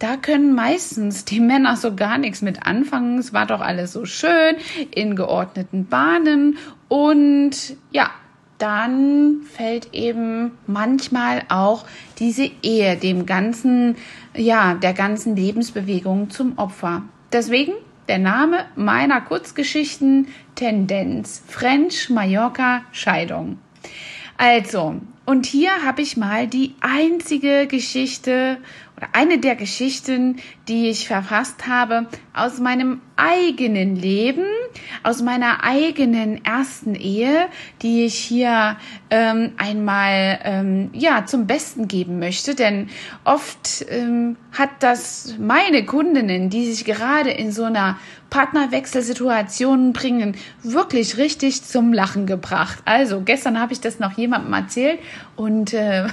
da 0.01 0.17
können 0.17 0.55
meistens 0.55 1.25
die 1.25 1.39
Männer 1.39 1.77
so 1.77 1.96
gar 1.96 2.17
nichts 2.17 2.41
mit 2.41 2.65
anfangen. 2.65 3.20
Es 3.20 3.34
war 3.34 3.46
doch 3.46 3.62
alles 3.62 3.93
so 3.93 4.05
schön 4.05 4.55
in 4.89 5.15
geordneten 5.15 5.86
Bahnen 5.86 6.58
und 6.88 7.77
ja, 7.91 8.10
dann 8.58 9.41
fällt 9.43 9.93
eben 9.93 10.51
manchmal 10.65 11.43
auch 11.50 11.86
diese 12.17 12.50
Ehe 12.63 12.98
dem 12.98 13.27
ganzen, 13.27 13.96
ja, 14.36 14.74
der 14.74 14.93
ganzen 14.93 15.36
Lebensbewegung 15.36 16.31
zum 16.31 16.58
Opfer. 16.58 17.03
Deswegen 17.31 17.74
der 18.08 18.17
Name 18.17 18.65
meiner 18.75 19.22
Kurzgeschichten 19.22 20.29
Tendenz 20.55 21.43
French 21.48 22.10
Mallorca 22.10 22.81
Scheidung. 22.91 23.60
Also, 24.38 24.96
und 25.25 25.46
hier 25.46 25.86
habe 25.86 26.01
ich 26.01 26.17
mal 26.17 26.48
die 26.48 26.74
einzige 26.81 27.67
Geschichte 27.67 28.58
eine 29.13 29.39
der 29.39 29.55
Geschichten, 29.55 30.38
die 30.67 30.89
ich 30.89 31.08
verfasst 31.08 31.67
habe, 31.67 32.08
aus 32.34 32.60
meinem 32.60 33.01
eigenen 33.15 33.96
Leben, 33.96 34.46
aus 35.03 35.22
meiner 35.22 35.63
eigenen 35.63 36.43
ersten 36.46 36.96
Ehe, 36.96 37.48
die 37.81 38.05
ich 38.05 38.15
hier 38.15 38.77
ähm, 39.10 39.51
einmal 39.58 40.39
ähm, 40.43 40.89
ja 40.93 41.25
zum 41.25 41.48
Besten 41.48 41.88
geben 41.88 42.20
möchte, 42.20 42.55
denn 42.55 42.89
oft 43.24 43.86
ähm, 43.89 44.38
hat 44.51 44.70
das 44.79 45.36
meine 45.39 45.86
Kundinnen, 45.86 46.50
die 46.50 46.72
sich 46.72 46.86
gerade 46.86 47.31
in 47.31 47.51
so 47.51 47.63
einer 47.63 47.98
Partnerwechselsituation 48.29 49.91
bringen, 49.91 50.36
wirklich 50.63 51.17
richtig 51.17 51.63
zum 51.63 51.91
Lachen 51.91 52.25
gebracht. 52.25 52.79
Also 52.86 53.22
gestern 53.22 53.60
habe 53.60 53.74
ich 53.74 53.81
das 53.81 54.00
noch 54.00 54.17
jemandem 54.17 54.53
erzählt 54.53 55.00
und 55.36 55.74
äh, 55.74 56.08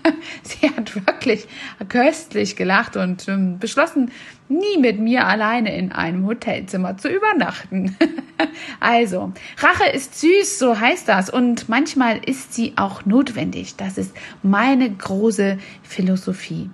sie 0.42 0.68
hat 0.68 0.94
wirklich 0.94 1.46
köstlich 1.88 2.56
gelacht 2.56 2.96
und 2.96 3.28
ähm, 3.28 3.58
beschlossen, 3.58 4.10
nie 4.48 4.78
mit 4.78 4.98
mir 4.98 5.26
alleine 5.26 5.76
in 5.76 5.92
einem 5.92 6.26
Hotelzimmer 6.26 6.96
zu 6.96 7.08
übernachten. 7.08 7.96
also, 8.80 9.32
Rache 9.58 9.88
ist 9.90 10.20
süß, 10.20 10.58
so 10.58 10.78
heißt 10.78 11.08
das. 11.08 11.30
Und 11.30 11.68
manchmal 11.68 12.18
ist 12.24 12.54
sie 12.54 12.74
auch 12.76 13.04
notwendig. 13.04 13.76
Das 13.76 13.98
ist 13.98 14.14
meine 14.42 14.90
große 14.90 15.58
Philosophie. 15.82 16.70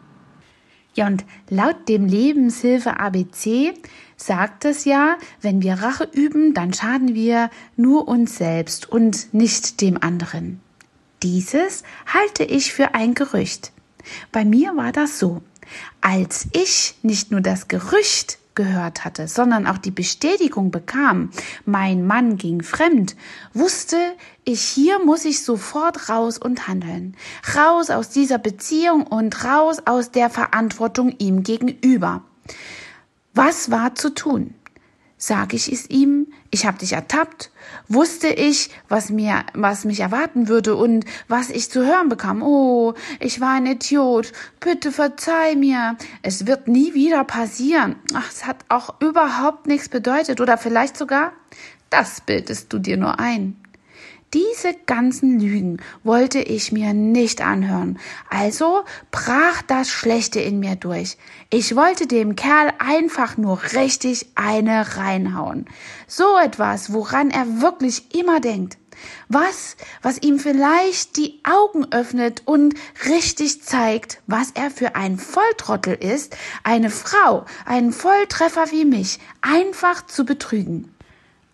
Ja, 0.95 1.07
und 1.07 1.25
laut 1.49 1.89
dem 1.89 2.07
Lebenshilfe 2.07 2.99
ABC 2.99 3.73
sagt 4.17 4.65
es 4.65 4.85
ja, 4.85 5.17
wenn 5.41 5.63
wir 5.63 5.75
Rache 5.75 6.09
üben, 6.13 6.55
dann 6.55 6.75
schaden 6.75 7.15
wir 7.15 7.51
nur 7.77 8.09
uns 8.09 8.37
selbst 8.37 8.91
und 8.91 9.33
nicht 9.33 9.81
dem 9.81 10.03
anderen. 10.03 10.61
Dieses 11.23 11.83
halte 12.07 12.45
ich 12.45 12.73
für 12.73 12.95
ein 12.95 13.15
Gerücht. 13.15 13.73
Bei 14.33 14.45
mir 14.45 14.77
war 14.77 14.93
das 14.93 15.19
so. 15.19 15.43
Als 16.01 16.47
ich 16.53 16.95
nicht 17.03 17.31
nur 17.31 17.41
das 17.41 17.69
Gerücht 17.69 18.39
gehört 18.55 19.05
hatte, 19.05 19.29
sondern 19.29 19.67
auch 19.67 19.79
die 19.79 19.91
Bestätigung 19.91 20.71
bekam, 20.71 21.31
mein 21.65 22.07
Mann 22.07 22.37
ging 22.37 22.63
fremd, 22.63 23.17
wusste 23.55 23.97
ich, 24.45 24.63
hier 24.63 24.99
muss 25.05 25.25
ich 25.25 25.45
sofort 25.45 26.09
raus 26.09 26.39
und 26.39 26.67
handeln. 26.67 27.17
Raus 27.57 27.91
aus 27.91 28.11
dieser 28.11 28.39
Beziehung 28.39 29.07
und 29.07 29.45
raus 29.45 29.79
aus 29.85 30.11
der 30.11 30.31
Verantwortung 30.31 31.15
ihm 31.19 31.43
gegenüber. 31.43 32.23
Was 33.35 33.71
war 33.71 33.95
zu 33.95 34.15
tun? 34.15 34.55
Sag 35.21 35.53
ich 35.53 35.71
es 35.71 35.91
ihm, 35.91 36.29
ich 36.53 36.65
habe 36.65 36.79
dich 36.79 36.93
ertappt, 36.93 37.51
wusste 37.89 38.29
ich, 38.29 38.71
was 38.89 39.11
mir, 39.11 39.45
was 39.53 39.85
mich 39.85 39.99
erwarten 39.99 40.47
würde 40.47 40.77
und 40.77 41.05
was 41.27 41.51
ich 41.51 41.73
zu 41.73 41.85
hören 41.85 42.09
bekam. 42.09 42.41
Oh, 42.41 42.95
ich 43.19 43.41
war 43.41 43.55
ein 43.55 43.67
Idiot. 43.67 44.33
Bitte 44.61 44.93
verzeih 44.93 45.57
mir. 45.57 45.97
Es 46.23 46.47
wird 46.47 46.69
nie 46.69 46.95
wieder 46.95 47.25
passieren. 47.25 47.97
Ach, 48.15 48.31
es 48.31 48.47
hat 48.47 48.65
auch 48.69 49.01
überhaupt 49.01 49.67
nichts 49.67 49.89
bedeutet 49.89 50.41
oder 50.41 50.57
vielleicht 50.57 50.97
sogar, 50.97 51.33
das 51.91 52.21
bildest 52.21 52.73
du 52.73 52.79
dir 52.79 52.97
nur 52.97 53.19
ein. 53.19 53.57
Diese 54.35 54.75
ganzen 54.85 55.41
Lügen 55.41 55.79
wollte 56.05 56.39
ich 56.41 56.71
mir 56.71 56.93
nicht 56.93 57.41
anhören. 57.41 57.99
Also 58.29 58.85
brach 59.11 59.63
das 59.63 59.89
Schlechte 59.89 60.39
in 60.39 60.61
mir 60.61 60.77
durch. 60.77 61.17
Ich 61.49 61.75
wollte 61.75 62.07
dem 62.07 62.37
Kerl 62.37 62.75
einfach 62.79 63.39
nur 63.39 63.63
richtig 63.73 64.27
eine 64.35 64.99
reinhauen. 64.99 65.65
So 66.07 66.37
etwas, 66.37 66.93
woran 66.93 67.31
er 67.31 67.63
wirklich 67.63 68.15
immer 68.15 68.39
denkt. 68.41 68.77
Was, 69.29 69.77
was 70.03 70.21
ihm 70.21 70.39
vielleicht 70.39 71.17
die 71.17 71.41
Augen 71.45 71.91
öffnet 71.91 72.43
und 72.45 72.75
richtig 73.09 73.63
zeigt, 73.63 74.21
was 74.27 74.51
er 74.51 74.71
für 74.71 74.95
ein 74.95 75.19
Volltrottel 75.19 75.95
ist, 75.95 76.37
eine 76.65 76.91
Frau, 76.91 77.47
einen 77.65 77.93
Volltreffer 77.93 78.71
wie 78.73 78.85
mich, 78.85 79.21
einfach 79.41 80.05
zu 80.07 80.27
betrügen. 80.27 80.93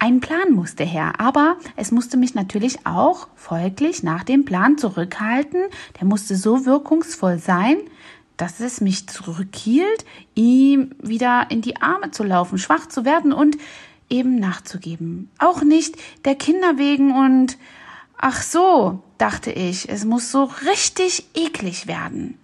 Ein 0.05 0.21
Plan 0.21 0.53
musste 0.53 0.85
her, 0.85 1.15
aber 1.17 1.57
es 1.77 1.91
musste 1.91 2.19
mich 2.19 2.35
natürlich 2.35 2.85
auch 2.85 3.29
folglich 3.37 4.03
nach 4.03 4.23
dem 4.23 4.45
Plan 4.45 4.77
zurückhalten. 4.77 5.63
Der 5.99 6.07
musste 6.07 6.37
so 6.37 6.67
wirkungsvoll 6.67 7.39
sein, 7.39 7.79
dass 8.37 8.61
es 8.61 8.83
mich 8.83 9.09
zurückhielt, 9.09 10.05
ihm 10.35 10.91
wieder 11.01 11.47
in 11.49 11.63
die 11.63 11.81
Arme 11.81 12.11
zu 12.11 12.23
laufen, 12.23 12.59
schwach 12.59 12.87
zu 12.87 13.07
werden 13.07 13.33
und 13.33 13.57
eben 14.11 14.39
nachzugeben. 14.39 15.31
Auch 15.39 15.63
nicht 15.63 15.97
der 16.27 16.35
Kinder 16.35 16.77
wegen 16.77 17.17
und 17.17 17.57
ach 18.19 18.43
so, 18.43 19.03
dachte 19.17 19.53
ich, 19.53 19.89
es 19.89 20.05
muss 20.05 20.31
so 20.31 20.51
richtig 20.67 21.31
eklig 21.33 21.87
werden. 21.87 22.37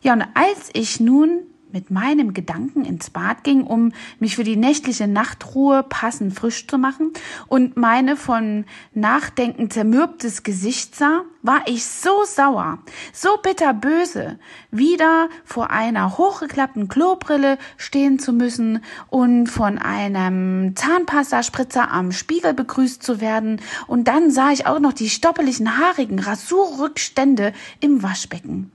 Ja, 0.00 0.14
und 0.14 0.24
als 0.32 0.70
ich 0.72 0.98
nun 0.98 1.40
mit 1.72 1.90
meinem 1.90 2.32
Gedanken 2.32 2.84
ins 2.84 3.10
Bad 3.10 3.44
ging, 3.44 3.64
um 3.64 3.92
mich 4.18 4.36
für 4.36 4.44
die 4.44 4.56
nächtliche 4.56 5.08
Nachtruhe 5.08 5.82
passend 5.82 6.34
frisch 6.34 6.66
zu 6.66 6.78
machen 6.78 7.12
und 7.48 7.76
meine 7.76 8.16
von 8.16 8.64
Nachdenken 8.94 9.70
zermürbtes 9.70 10.42
Gesicht 10.42 10.94
sah, 10.94 11.22
war 11.42 11.62
ich 11.66 11.86
so 11.86 12.24
sauer, 12.24 12.78
so 13.12 13.28
bitterböse, 13.42 14.38
wieder 14.70 15.28
vor 15.44 15.70
einer 15.70 16.18
hochgeklappten 16.18 16.88
Klobrille 16.88 17.58
stehen 17.76 18.18
zu 18.18 18.32
müssen 18.32 18.82
und 19.08 19.46
von 19.46 19.78
einem 19.78 20.74
Zahnpastaspritzer 20.76 21.90
am 21.90 22.12
Spiegel 22.12 22.54
begrüßt 22.54 23.02
zu 23.02 23.20
werden 23.20 23.60
und 23.86 24.08
dann 24.08 24.30
sah 24.30 24.50
ich 24.50 24.66
auch 24.66 24.80
noch 24.80 24.92
die 24.92 25.10
stoppeligen, 25.10 25.78
haarigen 25.78 26.18
Rasurrückstände 26.18 27.52
im 27.80 28.02
Waschbecken. 28.02 28.72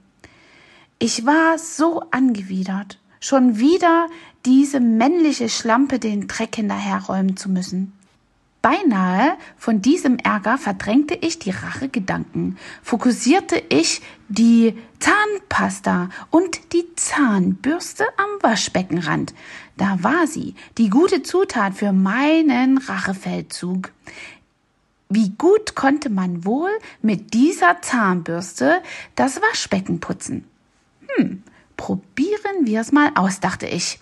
Ich 1.04 1.26
war 1.26 1.58
so 1.58 2.04
angewidert, 2.12 3.00
schon 3.20 3.58
wieder 3.58 4.06
diese 4.46 4.80
männliche 4.80 5.50
Schlampe 5.50 5.98
den 5.98 6.28
Dreck 6.28 6.58
hinterherräumen 6.58 7.36
zu 7.36 7.50
müssen. 7.50 7.94
Beinahe 8.62 9.36
von 9.58 9.82
diesem 9.82 10.18
Ärger 10.20 10.60
verdrängte 10.60 11.16
ich 11.16 11.40
die 11.40 11.50
Rachegedanken, 11.50 12.60
fokussierte 12.84 13.64
ich 13.70 14.04
die 14.30 14.78
Zahnpasta 15.00 16.10
und 16.30 16.72
die 16.72 16.86
Zahnbürste 16.96 18.06
am 18.18 18.30
Waschbeckenrand. 18.44 19.34
Da 19.78 20.04
war 20.04 20.28
sie, 20.28 20.54
die 20.78 20.92
gute 20.92 21.24
Zutat 21.24 21.74
für 21.74 21.94
meinen 21.94 22.78
Rachefeldzug. 22.78 23.90
Wie 25.10 25.32
gut 25.32 25.74
konnte 25.74 26.12
man 26.12 26.46
wohl 26.46 26.70
mit 27.02 27.34
dieser 27.34 27.82
Zahnbürste 27.82 28.84
das 29.16 29.42
Waschbecken 29.42 30.00
putzen? 30.00 30.46
Hm, 31.16 31.44
probieren 31.78 32.66
wir 32.66 32.82
es 32.82 32.92
mal 32.92 33.12
aus, 33.16 33.40
dachte 33.40 33.68
ich. 33.68 34.00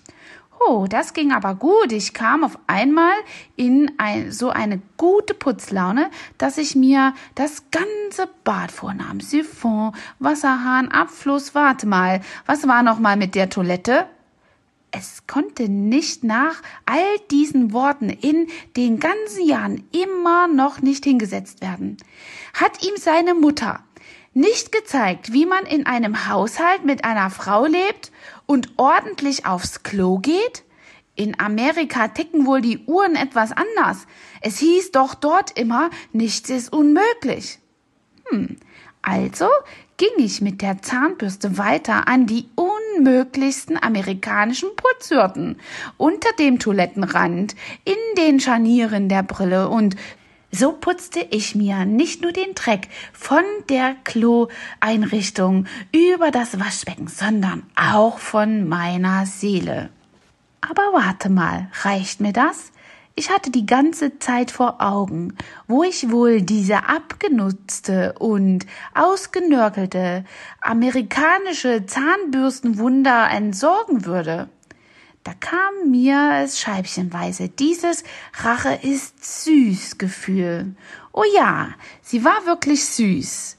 Oh, 0.68 0.86
das 0.86 1.14
ging 1.14 1.32
aber 1.32 1.54
gut. 1.54 1.90
Ich 1.90 2.12
kam 2.12 2.44
auf 2.44 2.58
einmal 2.66 3.14
in 3.56 3.92
ein, 3.96 4.30
so 4.30 4.50
eine 4.50 4.82
gute 4.98 5.32
Putzlaune, 5.32 6.10
dass 6.36 6.58
ich 6.58 6.76
mir 6.76 7.14
das 7.34 7.64
ganze 7.70 8.28
Bad 8.44 8.70
vornahm. 8.70 9.20
Siphon, 9.20 9.92
Wasserhahn, 10.18 10.88
Abfluss. 10.88 11.54
Warte 11.54 11.86
mal, 11.86 12.20
was 12.44 12.68
war 12.68 12.82
noch 12.82 12.98
mal 12.98 13.16
mit 13.16 13.34
der 13.34 13.48
Toilette? 13.48 14.06
Es 14.92 15.26
konnte 15.26 15.70
nicht 15.70 16.24
nach 16.24 16.60
all 16.84 17.18
diesen 17.30 17.72
Worten 17.72 18.10
in 18.10 18.48
den 18.76 18.98
ganzen 18.98 19.46
Jahren 19.46 19.84
immer 19.92 20.46
noch 20.46 20.82
nicht 20.82 21.04
hingesetzt 21.04 21.62
werden. 21.62 21.96
Hat 22.52 22.84
ihm 22.84 22.96
seine 22.96 23.34
Mutter 23.34 23.80
nicht 24.32 24.72
gezeigt, 24.72 25.32
wie 25.32 25.46
man 25.46 25.64
in 25.66 25.86
einem 25.86 26.28
Haushalt 26.28 26.84
mit 26.84 27.04
einer 27.04 27.30
Frau 27.30 27.66
lebt 27.66 28.12
und 28.46 28.72
ordentlich 28.76 29.46
aufs 29.46 29.82
Klo 29.82 30.18
geht? 30.18 30.64
In 31.16 31.38
Amerika 31.38 32.08
ticken 32.08 32.46
wohl 32.46 32.60
die 32.60 32.78
Uhren 32.86 33.16
etwas 33.16 33.52
anders. 33.52 34.06
Es 34.40 34.58
hieß 34.58 34.92
doch 34.92 35.14
dort 35.14 35.58
immer, 35.58 35.90
nichts 36.12 36.48
ist 36.48 36.72
unmöglich. 36.72 37.58
Hm, 38.30 38.56
also 39.02 39.48
ging 39.96 40.24
ich 40.24 40.40
mit 40.40 40.62
der 40.62 40.80
Zahnbürste 40.80 41.58
weiter 41.58 42.08
an 42.08 42.26
die 42.26 42.48
unmöglichsten 42.54 43.76
amerikanischen 43.82 44.70
Putzhürden, 44.74 45.60
unter 45.98 46.30
dem 46.38 46.58
Toilettenrand, 46.58 47.54
in 47.84 47.96
den 48.16 48.40
Scharnieren 48.40 49.10
der 49.10 49.22
Brille 49.22 49.68
und 49.68 49.96
so 50.52 50.72
putzte 50.72 51.20
ich 51.20 51.54
mir 51.54 51.84
nicht 51.84 52.22
nur 52.22 52.32
den 52.32 52.54
Dreck 52.54 52.88
von 53.12 53.44
der 53.68 53.94
Kloeinrichtung 54.04 55.66
über 55.92 56.30
das 56.30 56.58
Waschbecken, 56.58 57.08
sondern 57.08 57.64
auch 57.76 58.18
von 58.18 58.68
meiner 58.68 59.26
Seele. 59.26 59.90
Aber 60.60 60.82
warte 60.92 61.30
mal, 61.30 61.70
reicht 61.82 62.20
mir 62.20 62.32
das? 62.32 62.72
Ich 63.16 63.30
hatte 63.30 63.50
die 63.50 63.66
ganze 63.66 64.18
Zeit 64.18 64.50
vor 64.50 64.80
Augen, 64.80 65.34
wo 65.66 65.82
ich 65.82 66.10
wohl 66.10 66.42
diese 66.42 66.88
abgenutzte 66.88 68.14
und 68.18 68.66
ausgenörkelte 68.94 70.24
amerikanische 70.60 71.84
Zahnbürstenwunder 71.86 73.28
entsorgen 73.30 74.04
würde. 74.04 74.48
Da 75.22 75.34
kam 75.34 75.90
mir 75.90 76.40
es 76.44 76.58
scheibchenweise 76.58 77.50
dieses 77.50 78.04
Rache 78.42 78.78
ist 78.82 79.44
süß 79.44 79.98
Gefühl. 79.98 80.74
Oh 81.12 81.24
ja, 81.34 81.74
sie 82.00 82.24
war 82.24 82.46
wirklich 82.46 82.84
süß. 82.86 83.58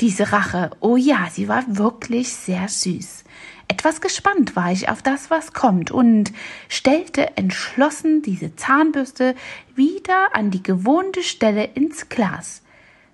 Diese 0.00 0.32
Rache, 0.32 0.70
oh 0.80 0.96
ja, 0.96 1.28
sie 1.32 1.48
war 1.48 1.64
wirklich 1.68 2.34
sehr 2.34 2.68
süß. 2.68 3.24
Etwas 3.68 4.02
gespannt 4.02 4.54
war 4.54 4.70
ich 4.70 4.90
auf 4.90 5.00
das, 5.00 5.30
was 5.30 5.54
kommt 5.54 5.90
und 5.90 6.32
stellte 6.68 7.36
entschlossen 7.38 8.20
diese 8.20 8.54
Zahnbürste 8.54 9.34
wieder 9.74 10.34
an 10.34 10.50
die 10.50 10.62
gewohnte 10.62 11.22
Stelle 11.22 11.64
ins 11.64 12.10
Glas. 12.10 12.62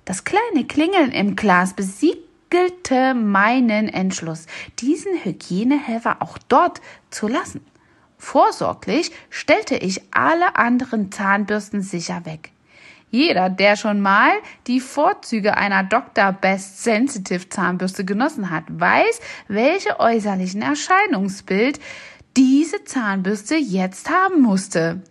Das 0.04 0.24
kleine 0.24 0.66
Klingeln 0.66 1.12
im 1.12 1.36
Glas 1.36 1.74
besiegt 1.74 2.27
spiegelte 2.48 3.14
meinen 3.14 3.88
Entschluss, 3.88 4.46
diesen 4.78 5.22
Hygienehelfer 5.22 6.22
auch 6.22 6.38
dort 6.48 6.80
zu 7.10 7.28
lassen. 7.28 7.60
Vorsorglich 8.16 9.12
stellte 9.30 9.76
ich 9.76 10.02
alle 10.12 10.56
anderen 10.56 11.12
Zahnbürsten 11.12 11.82
sicher 11.82 12.24
weg. 12.24 12.50
Jeder, 13.10 13.48
der 13.48 13.76
schon 13.76 14.00
mal 14.00 14.32
die 14.66 14.80
Vorzüge 14.80 15.56
einer 15.56 15.82
Dr. 15.84 16.32
Best 16.32 16.82
Sensitive 16.82 17.48
Zahnbürste 17.48 18.04
genossen 18.04 18.50
hat, 18.50 18.64
weiß, 18.68 19.20
welche 19.48 20.00
äußerlichen 20.00 20.62
Erscheinungsbild 20.62 21.80
diese 22.36 22.84
Zahnbürste 22.84 23.56
jetzt 23.56 24.10
haben 24.10 24.42
musste. 24.42 25.02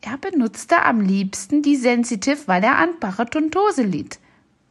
Er 0.00 0.18
benutzte 0.18 0.82
am 0.82 1.00
liebsten 1.00 1.62
die 1.62 1.76
Sensitive, 1.76 2.38
weil 2.46 2.62
er 2.64 2.76
an 2.78 2.98
Parodontose 3.00 3.82
litt. 3.82 4.18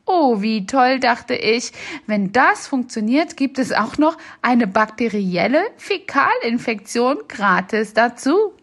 Oh, 0.05 0.41
wie 0.41 0.65
toll, 0.65 0.99
dachte 0.99 1.35
ich. 1.35 1.71
Wenn 2.07 2.31
das 2.31 2.67
funktioniert, 2.67 3.37
gibt 3.37 3.59
es 3.59 3.71
auch 3.71 3.97
noch 3.97 4.17
eine 4.41 4.67
bakterielle 4.67 5.61
Fäkalinfektion 5.77 7.19
gratis 7.27 7.93
dazu. 7.93 8.53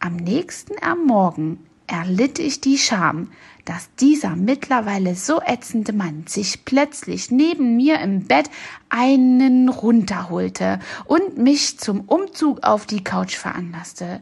Am 0.00 0.16
nächsten 0.16 0.74
am 0.82 1.06
Morgen 1.06 1.64
erlitt 1.86 2.38
ich 2.38 2.60
die 2.60 2.78
Scham, 2.78 3.30
dass 3.64 3.94
dieser 3.94 4.36
mittlerweile 4.36 5.14
so 5.14 5.40
ätzende 5.40 5.92
Mann 5.92 6.24
sich 6.26 6.64
plötzlich 6.64 7.30
neben 7.30 7.76
mir 7.76 8.00
im 8.00 8.24
Bett 8.26 8.50
einen 8.90 9.68
runterholte 9.68 10.80
und 11.06 11.38
mich 11.38 11.78
zum 11.78 12.00
Umzug 12.00 12.62
auf 12.62 12.84
die 12.84 13.02
Couch 13.02 13.36
veranlasste. 13.36 14.20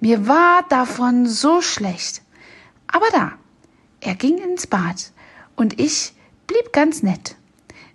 Mir 0.00 0.26
war 0.26 0.64
davon 0.68 1.26
so 1.26 1.60
schlecht. 1.60 2.22
Aber 2.88 3.06
da, 3.12 3.32
er 4.00 4.16
ging 4.16 4.38
ins 4.38 4.66
Bad 4.66 5.12
und 5.56 5.80
ich 5.80 6.12
blieb 6.46 6.72
ganz 6.72 7.02
nett. 7.02 7.36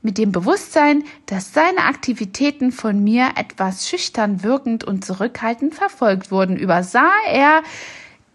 Mit 0.01 0.17
dem 0.19 0.31
Bewusstsein, 0.31 1.03
dass 1.25 1.53
seine 1.53 1.85
Aktivitäten 1.85 2.71
von 2.71 3.03
mir 3.03 3.31
etwas 3.37 3.89
schüchtern 3.89 4.43
wirkend 4.43 4.83
und 4.83 5.03
zurückhaltend 5.03 5.73
verfolgt 5.73 6.29
wurden, 6.29 6.57
übersah 6.57 7.11
er 7.27 7.63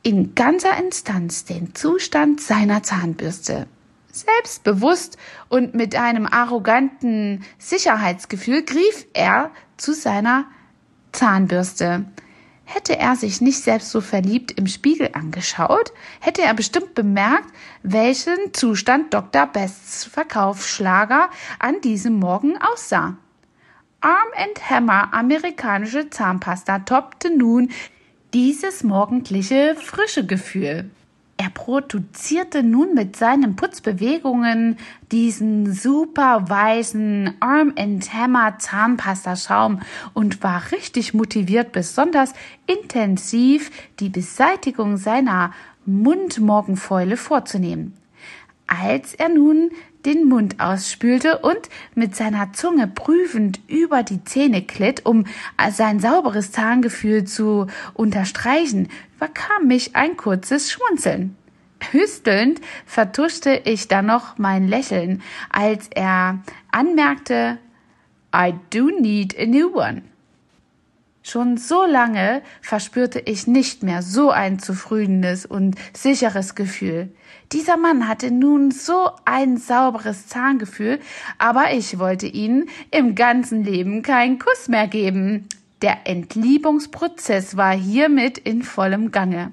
in 0.03 0.35
ganzer 0.35 0.77
Instanz 0.79 1.45
den 1.45 1.75
Zustand 1.75 2.41
seiner 2.41 2.83
Zahnbürste. 2.83 3.67
Selbstbewusst 4.11 5.17
und 5.49 5.75
mit 5.75 5.95
einem 5.95 6.27
arroganten 6.27 7.45
Sicherheitsgefühl 7.59 8.65
griff 8.65 9.07
er 9.13 9.51
zu 9.77 9.93
seiner 9.95 10.47
Zahnbürste. 11.13 12.07
Hätte 12.73 12.97
er 12.97 13.17
sich 13.17 13.41
nicht 13.41 13.59
selbst 13.59 13.91
so 13.91 14.01
verliebt 14.01 14.53
im 14.53 14.69
Spiegel 14.69 15.11
angeschaut, 15.13 15.93
hätte 16.21 16.43
er 16.43 16.55
bestimmt 16.55 16.95
bemerkt, 16.95 17.53
welchen 17.83 18.55
Zustand 18.55 19.13
Dr. 19.13 19.49
Bests 19.49 20.05
Verkaufsschlager 20.05 21.31
an 21.59 21.81
diesem 21.81 22.21
Morgen 22.21 22.57
aussah. 22.63 23.17
Arm 24.01 24.29
and 24.37 24.71
Hammer 24.71 25.13
amerikanische 25.13 26.11
Zahnpasta 26.11 26.79
toppte 26.79 27.37
nun 27.37 27.73
dieses 28.33 28.85
morgendliche 28.85 29.75
frische 29.75 30.25
Gefühl. 30.25 30.91
Er 31.43 31.49
produzierte 31.49 32.63
nun 32.63 32.93
mit 32.93 33.17
seinen 33.17 33.57
Putzbewegungen 33.57 34.77
diesen 35.11 35.73
super 35.73 36.51
weißen 36.51 37.35
Arm 37.41 37.73
and 37.79 38.13
Hammer 38.13 38.59
Zahnpasta 38.59 39.37
Schaum 39.37 39.81
und 40.13 40.43
war 40.43 40.71
richtig 40.71 41.15
motiviert, 41.15 41.73
besonders 41.73 42.35
intensiv 42.67 43.71
die 44.01 44.11
Beseitigung 44.11 44.99
seiner 44.99 45.55
Mundmorgenfäule 45.87 47.17
vorzunehmen. 47.17 47.95
Als 48.67 49.15
er 49.15 49.31
nun 49.31 49.71
den 50.05 50.29
Mund 50.29 50.61
ausspülte 50.61 51.39
und 51.39 51.69
mit 51.95 52.17
seiner 52.17 52.53
Zunge 52.53 52.87
prüfend 52.87 53.61
über 53.69 54.03
die 54.03 54.25
Zähne 54.25 54.63
glitt, 54.63 55.07
um 55.07 55.27
sein 55.71 56.01
sauberes 56.01 56.53
Zahngefühl 56.53 57.25
zu 57.25 57.67
unterstreichen, 57.95 58.89
überkam 59.17 59.67
mich 59.67 59.97
ein 59.97 60.17
kurzes 60.17 60.71
Schmunzeln. 60.71 61.37
Hüstelnd 61.93 62.61
vertuschte 62.87 63.63
ich 63.65 63.89
dann 63.89 64.07
noch 64.07 64.39
mein 64.39 64.69
Lächeln, 64.69 65.23
als 65.51 65.89
er 65.89 66.41
anmerkte, 66.71 67.59
I 68.35 68.55
do 68.71 68.91
need 68.91 69.37
a 69.39 69.47
new 69.47 69.75
one. 69.75 70.03
Schon 71.23 71.59
so 71.59 71.85
lange 71.85 72.43
verspürte 72.63 73.21
ich 73.21 73.47
nicht 73.47 73.83
mehr 73.83 74.01
so 74.01 74.31
ein 74.31 74.59
zufriedenes 74.59 75.45
und 75.45 75.77
sicheres 75.95 76.55
Gefühl. 76.55 77.11
Dieser 77.53 77.77
Mann 77.77 78.09
hatte 78.09 78.31
nun 78.31 78.71
so 78.71 79.11
ein 79.27 79.59
sauberes 79.59 80.29
Zahngefühl, 80.29 80.99
aber 81.37 81.73
ich 81.73 81.99
wollte 81.99 82.27
ihnen 82.27 82.69
im 82.91 83.15
ganzen 83.15 83.65
Leben 83.65 84.03
keinen 84.03 84.39
Kuss 84.39 84.69
mehr 84.69 84.89
geben. 84.89 85.47
Der 85.83 86.07
Entliebungsprozess 86.07 87.57
war 87.57 87.73
hiermit 87.73 88.39
in 88.39 88.63
vollem 88.63 89.11
Gange. 89.11 89.53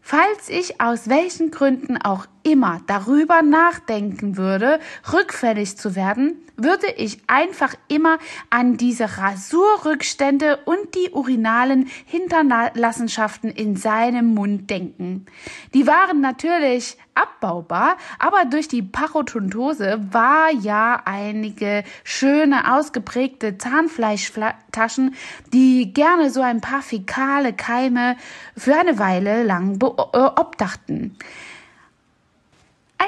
Falls 0.00 0.48
ich 0.48 0.80
aus 0.80 1.08
welchen 1.08 1.50
Gründen 1.50 1.96
auch 1.96 2.26
immer 2.48 2.80
darüber 2.86 3.42
nachdenken 3.42 4.38
würde, 4.38 4.80
rückfällig 5.12 5.76
zu 5.76 5.94
werden, 5.94 6.36
würde 6.56 6.88
ich 6.96 7.18
einfach 7.26 7.74
immer 7.88 8.18
an 8.48 8.78
diese 8.78 9.18
Rasurrückstände 9.18 10.58
und 10.64 10.94
die 10.94 11.10
urinalen 11.10 11.88
Hinterlassenschaften 12.06 13.50
in 13.50 13.76
seinem 13.76 14.34
Mund 14.34 14.70
denken. 14.70 15.26
Die 15.74 15.86
waren 15.86 16.22
natürlich 16.22 16.96
abbaubar, 17.14 17.98
aber 18.18 18.46
durch 18.46 18.66
die 18.66 18.82
Parodontose 18.82 20.00
war 20.10 20.50
ja 20.50 21.02
einige 21.04 21.84
schöne 22.02 22.74
ausgeprägte 22.74 23.58
Zahnfleischtaschen, 23.58 25.14
die 25.52 25.92
gerne 25.92 26.30
so 26.30 26.40
ein 26.40 26.62
paar 26.62 26.82
fäkale 26.82 27.52
Keime 27.52 28.16
für 28.56 28.74
eine 28.74 28.98
Weile 28.98 29.44
lang 29.44 29.78
beobdachten. 29.78 31.16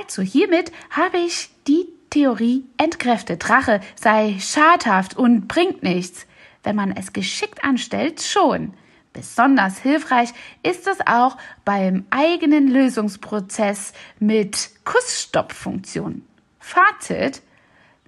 Also 0.00 0.22
hiermit 0.22 0.72
habe 0.90 1.18
ich 1.18 1.50
die 1.66 1.86
Theorie 2.10 2.64
entkräftet. 2.78 3.46
Drache 3.46 3.80
sei 3.94 4.36
schadhaft 4.40 5.16
und 5.16 5.46
bringt 5.46 5.82
nichts. 5.82 6.26
Wenn 6.62 6.76
man 6.76 6.92
es 6.92 7.12
geschickt 7.12 7.64
anstellt, 7.64 8.22
schon. 8.22 8.74
Besonders 9.12 9.78
hilfreich 9.78 10.30
ist 10.62 10.86
es 10.86 10.98
auch 11.06 11.36
beim 11.64 12.04
eigenen 12.10 12.68
Lösungsprozess 12.68 13.92
mit 14.18 14.70
Kussstoppfunktion. 14.84 16.22
Fazit 16.58 17.42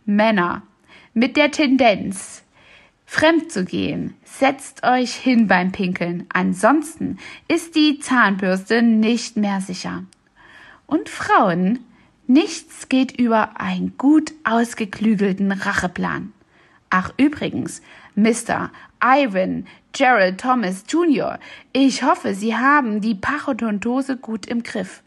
Männer 0.05 0.63
mit 1.15 1.37
der 1.37 1.51
Tendenz, 1.51 2.43
fremd 3.05 3.53
zu 3.53 3.65
gehen, 3.65 4.15
setzt 4.25 4.85
euch 4.85 5.15
hin 5.15 5.49
beim 5.49 5.73
Pinkeln. 5.73 6.27
Ansonsten 6.33 7.19
ist 7.49 7.75
die 7.75 7.99
Zahnbürste 7.99 8.83
nicht 8.83 9.37
mehr 9.37 9.61
sicher. 9.61 10.05
Und 10.87 11.09
Frauen 11.09 11.79
Nichts 12.29 12.89
geht 12.89 13.19
über 13.19 13.61
einen 13.61 13.99
gut 13.99 14.33
ausgeklügelten 14.45 15.51
Racheplan. 15.51 16.33
Ach 16.89 17.13
übrigens, 17.17 17.83
Mr. 18.15 18.71
Ivan 19.05 19.67
Gerald 19.93 20.41
Thomas 20.41 20.85
Jr., 20.89 21.39
ich 21.73 22.03
hoffe, 22.03 22.35
Sie 22.35 22.57
haben 22.57 23.01
die 23.01 23.17
Parodontose 23.17 24.17
gut 24.17 24.47
im 24.47 24.63
Griff. 24.63 25.03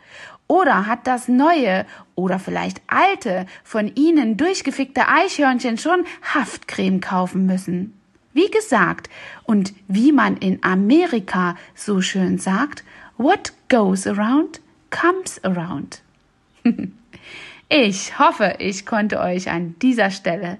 Oder 0.47 0.85
hat 0.85 1.07
das 1.07 1.27
neue 1.27 1.85
oder 2.13 2.37
vielleicht 2.37 2.81
alte, 2.87 3.47
von 3.63 3.95
Ihnen 3.95 4.37
durchgefickte 4.37 5.07
Eichhörnchen 5.07 5.77
schon 5.77 6.05
Haftcreme 6.21 6.99
kaufen 6.99 7.45
müssen? 7.45 7.99
Wie 8.33 8.51
gesagt, 8.51 9.09
und 9.45 9.73
wie 9.87 10.11
man 10.11 10.37
in 10.37 10.61
Amerika 10.63 11.55
so 11.73 12.01
schön 12.01 12.37
sagt, 12.37 12.83
what 13.17 13.53
goes 13.69 14.05
around 14.05 14.59
comes 14.95 15.43
around. 15.43 16.01
Ich 17.67 18.19
hoffe, 18.19 18.57
ich 18.59 18.85
konnte 18.85 19.19
euch 19.19 19.49
an 19.49 19.73
dieser 19.81 20.11
Stelle 20.11 20.59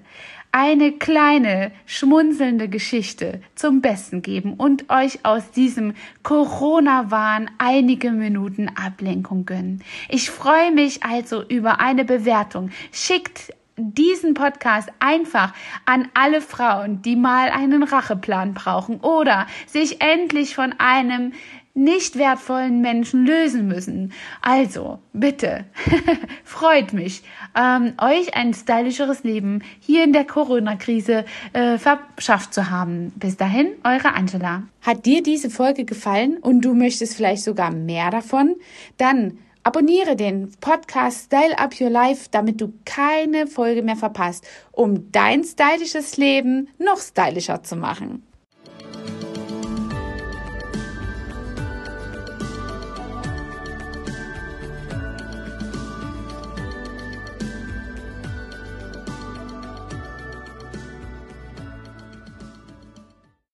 eine 0.50 0.90
kleine 0.90 1.70
schmunzelnde 1.86 2.68
Geschichte 2.68 3.42
zum 3.54 3.80
Besten 3.80 4.22
geben 4.22 4.54
und 4.54 4.90
euch 4.90 5.24
aus 5.24 5.52
diesem 5.52 5.94
Corona-Wahn 6.24 7.48
einige 7.58 8.10
Minuten 8.10 8.68
Ablenkung 8.68 9.46
gönnen. 9.46 9.84
Ich 10.08 10.30
freue 10.30 10.72
mich 10.72 11.04
also 11.04 11.44
über 11.44 11.78
eine 11.78 12.04
Bewertung. 12.04 12.70
Schickt 12.90 13.52
diesen 13.76 14.34
Podcast 14.34 14.88
einfach 14.98 15.54
an 15.84 16.08
alle 16.14 16.40
Frauen, 16.40 17.02
die 17.02 17.14
mal 17.14 17.50
einen 17.50 17.84
Racheplan 17.84 18.52
brauchen 18.52 18.98
oder 19.00 19.46
sich 19.66 20.00
endlich 20.00 20.56
von 20.56 20.74
einem 20.78 21.34
nicht 21.76 22.16
wertvollen 22.16 22.80
Menschen 22.80 23.26
lösen 23.26 23.68
müssen. 23.68 24.12
Also, 24.40 24.98
bitte, 25.12 25.66
freut 26.44 26.92
mich, 26.92 27.22
ähm, 27.54 27.92
euch 28.00 28.34
ein 28.34 28.54
stylischeres 28.54 29.22
Leben 29.24 29.62
hier 29.80 30.04
in 30.04 30.12
der 30.12 30.24
Corona-Krise 30.24 31.24
äh, 31.52 31.78
verschafft 31.78 32.54
zu 32.54 32.70
haben. 32.70 33.12
Bis 33.16 33.36
dahin, 33.36 33.68
eure 33.84 34.14
Angela. 34.14 34.62
Hat 34.80 35.04
dir 35.04 35.22
diese 35.22 35.50
Folge 35.50 35.84
gefallen 35.84 36.38
und 36.38 36.62
du 36.62 36.74
möchtest 36.74 37.16
vielleicht 37.16 37.44
sogar 37.44 37.70
mehr 37.70 38.10
davon? 38.10 38.56
Dann 38.96 39.38
abonniere 39.62 40.16
den 40.16 40.52
Podcast 40.60 41.26
Style 41.26 41.58
Up 41.58 41.78
Your 41.78 41.90
Life, 41.90 42.28
damit 42.30 42.60
du 42.60 42.72
keine 42.86 43.46
Folge 43.46 43.82
mehr 43.82 43.96
verpasst, 43.96 44.46
um 44.72 45.12
dein 45.12 45.44
stylisches 45.44 46.16
Leben 46.16 46.68
noch 46.78 47.00
stylischer 47.00 47.62
zu 47.62 47.76
machen. 47.76 48.22